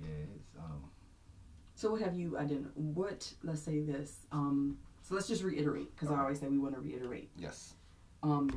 [0.00, 0.84] yeah, it's um
[1.74, 2.72] So what have you identified?
[2.76, 3.30] What?
[3.42, 4.24] Let's say this.
[4.32, 4.78] Um.
[5.08, 7.30] So let's just reiterate because I always say we want to reiterate.
[7.38, 7.74] yes,
[8.22, 8.50] Um.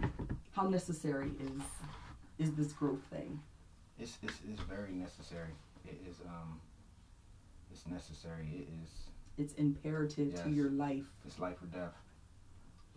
[0.51, 1.61] How necessary is
[2.39, 3.39] is this growth thing?
[3.99, 5.51] it's it's, it's very necessary.
[5.85, 6.59] It is um
[7.71, 8.47] it's necessary.
[8.51, 8.89] It is
[9.37, 11.05] It's imperative to your life.
[11.25, 11.93] it's life or death.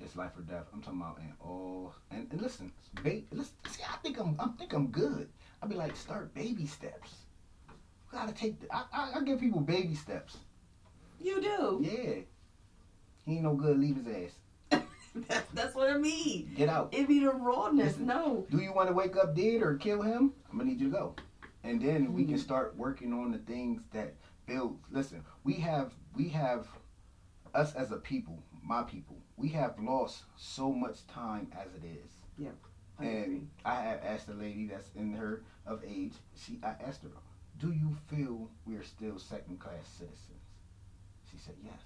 [0.01, 0.67] It's life or death.
[0.73, 2.73] I'm talking about in all and, and listen,
[3.03, 5.29] ba- listen, see, I think I'm I think I'm good.
[5.61, 7.11] I'll be like start baby steps.
[8.11, 8.61] We gotta take.
[8.61, 10.39] The, I, I I give people baby steps.
[11.21, 11.81] You do.
[11.85, 12.23] Yeah,
[13.25, 13.79] he ain't no good.
[13.79, 14.83] Leave his ass.
[15.15, 16.53] That's, that's what I mean.
[16.57, 16.89] Get out.
[16.93, 17.93] It be the rawness.
[17.93, 18.07] Listen.
[18.07, 18.47] No.
[18.51, 20.33] Do you want to wake up dead or kill him?
[20.51, 21.15] I'm gonna need you to go,
[21.65, 22.41] and then we can Mhm.
[22.41, 24.15] start working on the things that
[24.47, 24.79] build.
[24.91, 26.67] Listen, we have we have
[27.55, 29.19] us as a people, my people.
[29.37, 32.11] We have lost so much time as it is.
[32.99, 33.35] I agree.
[33.37, 36.15] And I have asked a lady that's in her of age.
[36.37, 37.11] She, I asked her,
[37.59, 40.41] "Do you feel we are still second class citizens?"
[41.31, 41.81] She said, "Yes."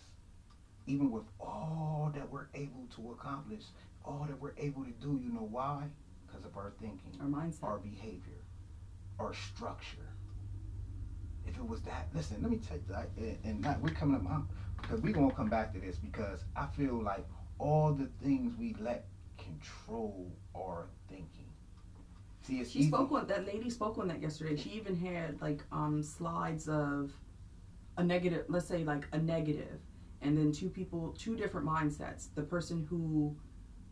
[0.87, 3.64] Even with all that we're able to accomplish,
[4.05, 5.84] all that we're able to do, you know why?
[6.26, 7.64] Because of our thinking, Our mindset.
[7.64, 8.43] our behavior,
[9.18, 10.07] our structure.
[11.47, 14.45] If it was that, listen, let me tell you, and- not, we're coming up,
[14.80, 17.26] because we're going to come back to this because I feel like
[17.59, 19.07] all the things we let
[19.39, 21.45] control our thinking.
[22.43, 22.89] See, it's She easy.
[22.89, 24.57] spoke on that lady spoke on that yesterday.
[24.57, 27.12] She even had like um slides of
[27.97, 29.80] a negative, let's say like a negative,
[30.27, 32.35] and then two people, two different mindsets.
[32.35, 33.37] The person who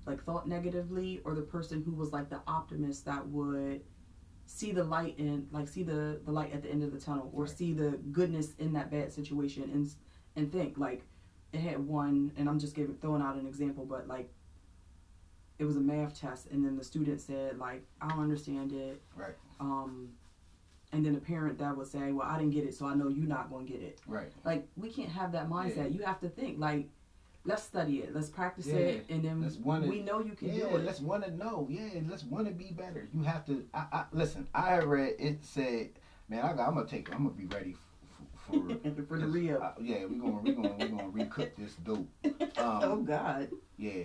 [0.04, 3.82] like thought negatively, or the person who was like the optimist that would
[4.46, 7.30] see the light in, like see the the light at the end of the tunnel,
[7.32, 7.50] or Right.
[7.56, 9.88] see the goodness in that bad situation, and
[10.36, 11.06] and think like
[11.52, 12.32] it had one.
[12.36, 14.32] And I'm just giving throwing out an example, but like
[15.58, 19.00] it was a math test, and then the student said like, "I don't understand it."
[19.14, 19.34] Right.
[19.60, 20.10] Um,
[20.94, 23.08] and then a parent that would say, "Well, I didn't get it, so I know
[23.08, 24.30] you're not going to get it." Right.
[24.44, 25.76] Like we can't have that mindset.
[25.76, 25.86] Yeah.
[25.88, 26.88] You have to think like,
[27.44, 28.76] let's study it, let's practice Yeah.
[28.76, 30.84] it, and then Let's wanna- we know you can Yeah, do it.
[30.84, 31.66] let's want to know.
[31.70, 33.08] Yeah, let's want to be better.
[33.12, 33.66] You have to.
[33.74, 34.46] I, I listen.
[34.54, 35.90] I read it said,
[36.28, 37.12] man, I got, I'm gonna take.
[37.12, 37.76] I'm gonna be ready
[38.46, 42.08] for for, For the uh, yeah, we're gonna we're gonna we're gonna recook this dope.
[42.58, 43.50] oh Um, God.
[43.78, 44.04] yeah,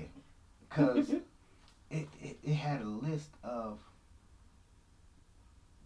[0.70, 1.10] cause
[1.92, 3.80] it, it it had a list of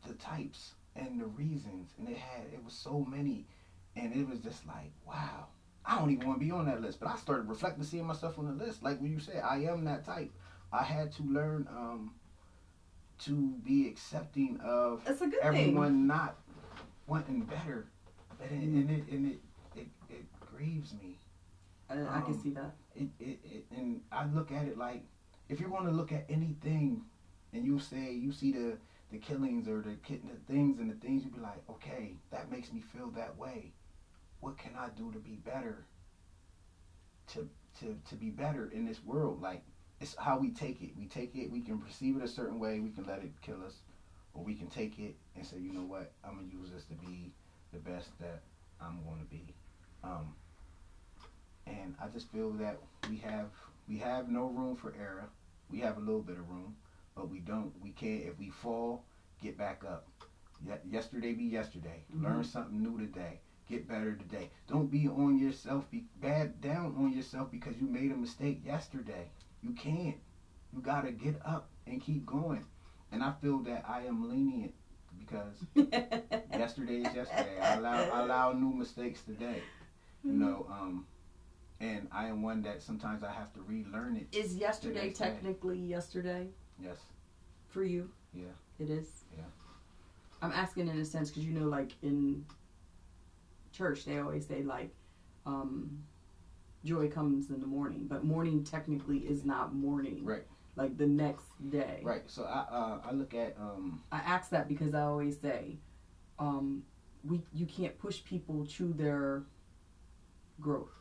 [0.08, 3.46] the types and the reasons, and it had it was so many,
[3.96, 5.48] and it was just like wow.
[5.86, 8.39] I don't even want to be on that list, but I started reflecting, seeing myself
[8.39, 8.84] on the list.
[8.84, 10.32] Like when you said, I am that type.
[10.72, 12.14] I had to learn um,
[13.26, 16.38] to be accepting of That's a good everyone not
[17.08, 17.88] wanting better,
[18.50, 19.39] and it, and it and it,
[19.76, 21.18] it, it grieves me.
[21.89, 22.08] thing.
[22.08, 22.76] I, I can um, see that.
[22.96, 25.04] It, it, it and I look at it like
[25.50, 27.04] if you're going to look at anything,
[27.52, 28.78] and you say you see the
[29.14, 32.74] the killings or the, the things and the things, you'd be like, okay, that makes
[32.74, 33.72] me feel that way.
[34.39, 35.86] What can I do to be better?
[37.28, 37.47] To
[37.80, 39.61] to to be better in this world, like
[40.01, 40.97] it's how we take it.
[40.97, 41.49] We take it.
[41.49, 42.80] We can perceive it a certain way.
[42.80, 43.76] We can let it kill us,
[44.34, 46.11] or we can take it and say, you know what?
[46.26, 47.32] I'm gonna use this to be
[47.72, 48.41] the best that
[48.82, 49.53] I'm going to be.
[50.03, 50.34] Um,
[51.66, 52.78] and I just feel that
[53.09, 53.47] we have
[53.88, 55.30] we have no room for error.
[55.70, 56.76] We have a little bit of room,
[57.16, 57.72] but we don't.
[57.82, 58.24] We can't.
[58.24, 59.05] If we fall,
[59.41, 60.07] get back up.
[60.66, 62.03] Ye- yesterday be yesterday.
[62.14, 63.39] Learn something new today.
[63.70, 64.49] Get better today.
[64.68, 65.89] Don't be on yourself.
[65.89, 69.30] Be bad down on yourself because you made a mistake yesterday.
[69.61, 70.18] You can't.
[70.74, 72.66] You gotta get up and keep going.
[73.11, 74.74] And I feel that I am lenient
[75.18, 75.64] because
[76.51, 77.59] yesterday is yesterday.
[77.61, 79.61] I allow I allow new mistakes today.
[80.24, 81.05] You know, um,
[81.80, 84.36] and I am one that sometimes I have to relearn it.
[84.36, 85.26] Is yesterday next day.
[85.26, 86.47] technically yesterday
[86.80, 86.98] Yes.
[87.70, 88.10] for you?
[88.34, 88.46] Yeah.
[88.80, 89.24] It is.
[89.36, 89.44] Yeah.
[90.42, 92.46] I'm asking in a sense because you know, like in
[93.72, 94.94] church, they always say like,
[95.46, 96.04] um,
[96.84, 100.24] joy comes in the morning, but morning technically is not morning.
[100.26, 100.44] Right.
[100.76, 102.02] Like the next day.
[102.04, 102.24] Right.
[102.28, 105.78] So I uh, I look at um I ask that because I always say,
[106.40, 106.84] um,
[107.24, 109.44] we you can't push people to their
[110.60, 110.92] growth.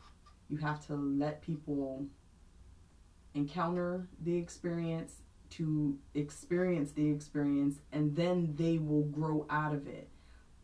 [0.49, 2.05] You have to let people
[3.33, 5.22] encounter the experience
[5.57, 10.09] to experience the experience and then they will grow out of it.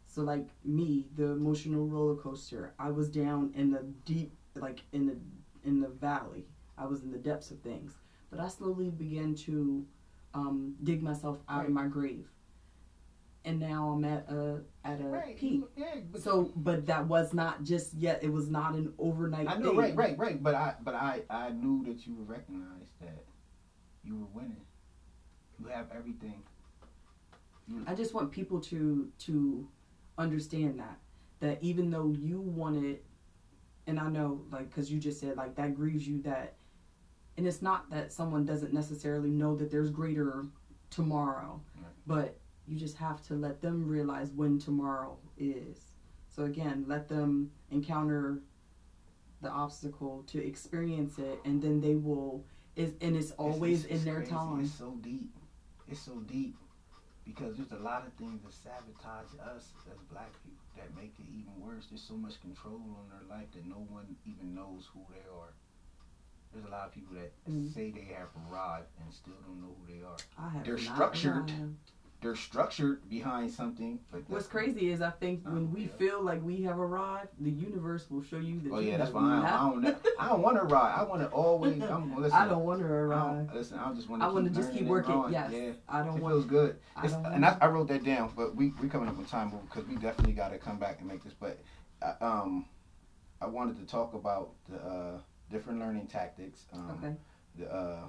[0.08, 5.06] So like me, the emotional roller coaster, I was down in the deep like in
[5.06, 5.16] the
[5.64, 6.46] in the valley.
[6.78, 7.94] I was in the depths of things.
[8.32, 9.86] But I slowly began to
[10.34, 12.28] um, dig myself out of my grave.
[13.46, 15.38] And now I'm at a at a right.
[15.38, 15.64] peak.
[15.76, 15.96] Yeah.
[16.12, 18.24] But So, but that was not just yet.
[18.24, 19.70] It was not an overnight I know.
[19.70, 19.78] thing.
[19.78, 19.96] Right.
[19.96, 20.18] Right.
[20.18, 20.44] Right.
[20.44, 23.24] But I but I I knew that you would recognize that
[24.04, 24.66] you were winning.
[25.60, 26.42] You have everything.
[27.68, 29.68] You, I just want people to to
[30.18, 30.98] understand that
[31.40, 33.00] that even though you wanted,
[33.88, 36.56] and I know like because you just said like that grieves you that,
[37.38, 40.46] and it's not that someone doesn't necessarily know that there's greater
[40.90, 41.86] tomorrow, Right.
[42.08, 42.38] but
[42.68, 45.78] you just have to let them realize when tomorrow is.
[46.30, 48.42] So again, let them encounter
[49.42, 52.44] the obstacle to experience it, and then they will.
[52.76, 54.32] Is and it's It's- always it's- it's in their crazy.
[54.32, 54.60] time.
[54.62, 55.36] It's so deep.
[55.90, 56.56] It's so deep
[57.26, 61.26] because there's a lot of things that sabotage us as black people that make it
[61.30, 61.86] even worse.
[61.90, 65.54] There's so much control on their life that no one even knows who they are.
[66.54, 67.74] There's a lot of people that Mm.
[67.74, 70.18] say they have arrived and still don't know who they are.
[70.38, 71.50] I have They're not structured.
[71.50, 71.92] arrived.
[72.22, 73.98] They're structured behind something,
[74.28, 75.88] What's crazy is I think when we yeah.
[75.98, 78.72] feel like we have arrived, the universe will show you that.
[78.74, 79.42] Oh yeah, that's fine.
[79.46, 79.86] I don't.
[80.20, 80.96] I don't want to ride.
[81.00, 81.82] I want to always.
[81.82, 82.38] I'm listen.
[82.38, 83.48] I don't want to I arrive.
[83.48, 84.34] don't- listen, I just want I to.
[84.34, 85.24] want to just keep working.
[85.32, 85.72] Yes, Yeah.
[85.88, 86.34] I don't It want.
[86.34, 86.76] feels good.
[86.98, 89.88] I and I, I wrote that down, but we we coming up on time because
[89.88, 91.34] we definitely got to come back and make this.
[91.40, 91.62] But
[92.02, 92.66] uh, um,
[93.42, 96.66] I wanted to talk about the uh, different learning tactics.
[96.74, 97.16] Um, Okay.
[97.58, 98.00] The uh,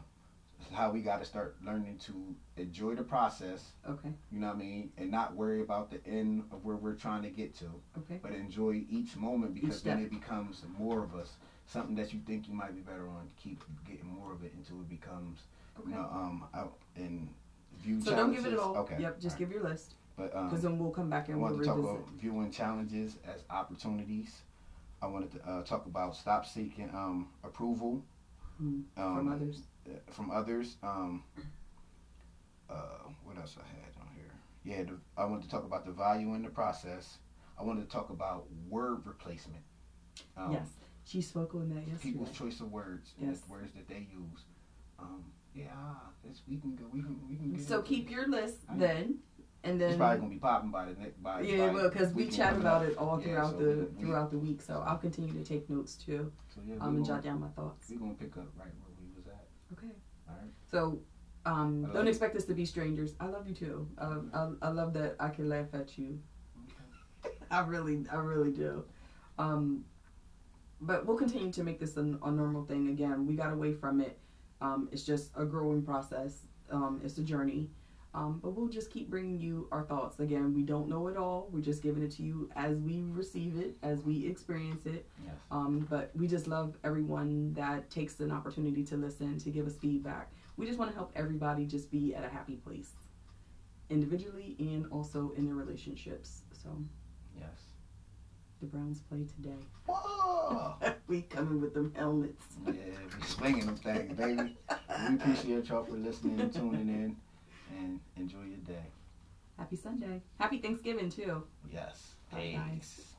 [0.73, 3.73] how we got to start learning to enjoy the process.
[3.89, 4.11] Okay.
[4.31, 7.23] You know what I mean, and not worry about the end of where we're trying
[7.23, 7.67] to get to,
[7.99, 8.19] Okay.
[8.23, 11.33] but enjoy each moment because Each then it becomes more of us.
[11.67, 14.81] Something that you think you might be better on, keep getting more of it until
[14.81, 15.41] it becomes
[15.79, 15.91] Okay.
[15.91, 17.29] you know, um, out and
[17.81, 18.77] view So don't give it all.
[18.79, 18.97] Okay.
[19.01, 19.21] Yep.
[19.21, 20.31] Just all give your list right.
[20.33, 21.97] But um, because then we'll come back I and we'll to talk revisit.
[21.97, 24.43] about viewing challenges as opportunities.
[25.01, 28.03] I wanted to uh, talk about stop seeking um, approval
[28.63, 29.63] Mm, um, from others.
[30.11, 30.77] From others.
[30.83, 31.25] Um,
[32.69, 32.75] uh,
[33.25, 34.31] what else I had on here?
[34.65, 37.19] Yeah, the, I wanted to talk about the value in the process.
[37.59, 39.63] I wanted to talk about word replacement.
[40.37, 40.69] Um, yes.
[41.05, 41.99] She spoke on that yesterday.
[42.03, 43.41] people's choice of words and Yes.
[43.41, 44.45] the words that they use.
[44.99, 45.25] Um,
[45.55, 45.67] Yeah,
[46.23, 46.85] it's, we can go.
[46.93, 47.19] We can.
[47.29, 47.59] We can.
[47.59, 48.13] So keep it.
[48.13, 49.19] your list I- then,
[49.65, 51.21] and It's then probably gonna be popping by the next.
[51.21, 54.01] By yeah, by well, because we chat about it all Yeah, throughout so the we-
[54.05, 54.63] throughout the week.
[54.63, 57.49] So I'll continue to take notes too, So yeah, um, and gonna, jot down my
[57.49, 57.89] thoughts.
[57.91, 59.49] We're gonna pick up right where we was at.
[59.73, 59.87] Okay.
[59.87, 60.20] All right.
[60.71, 61.01] So,
[61.47, 63.15] um, don't expect us to be strangers.
[63.19, 63.89] I love you too.
[63.99, 64.31] Um,
[64.63, 66.19] I, I love that I can laugh at you.
[67.51, 68.85] I really, I really do.
[69.39, 69.85] Um,
[70.81, 72.89] but we'll continue to make this a, a normal thing.
[72.89, 74.19] Again, we got away from it.
[74.61, 76.43] Um, it's just a growing process.
[76.71, 77.71] Um, it's a journey.
[78.13, 80.19] Um, but we'll just keep bringing you our thoughts.
[80.19, 81.49] Again, we don't know it all.
[81.53, 85.07] We're just giving it to you as we receive it, as we experience it.
[85.25, 85.35] Yes.
[85.53, 89.77] Um, but we just love everyone that takes an opportunity to listen, to give us
[89.77, 90.33] feedback.
[90.57, 92.91] We just want to help everybody just be at a happy place,
[93.91, 96.43] individually and also in their relationships.
[96.53, 96.69] So
[97.39, 97.49] Yes.
[98.61, 99.65] the Browns play today.
[99.87, 100.75] Whoa.
[101.07, 102.43] we coming with them helmets.
[102.67, 102.73] yeah,
[103.17, 104.57] we swinging them things, baby.
[105.09, 107.17] We appreciate y'all for listening and tuning in,
[107.81, 108.87] and enjoy your day.
[109.59, 110.23] Happy Sunday.
[110.39, 111.43] Happy Thanksgiving too.
[111.71, 112.15] Yes.
[112.35, 113.10] Peace.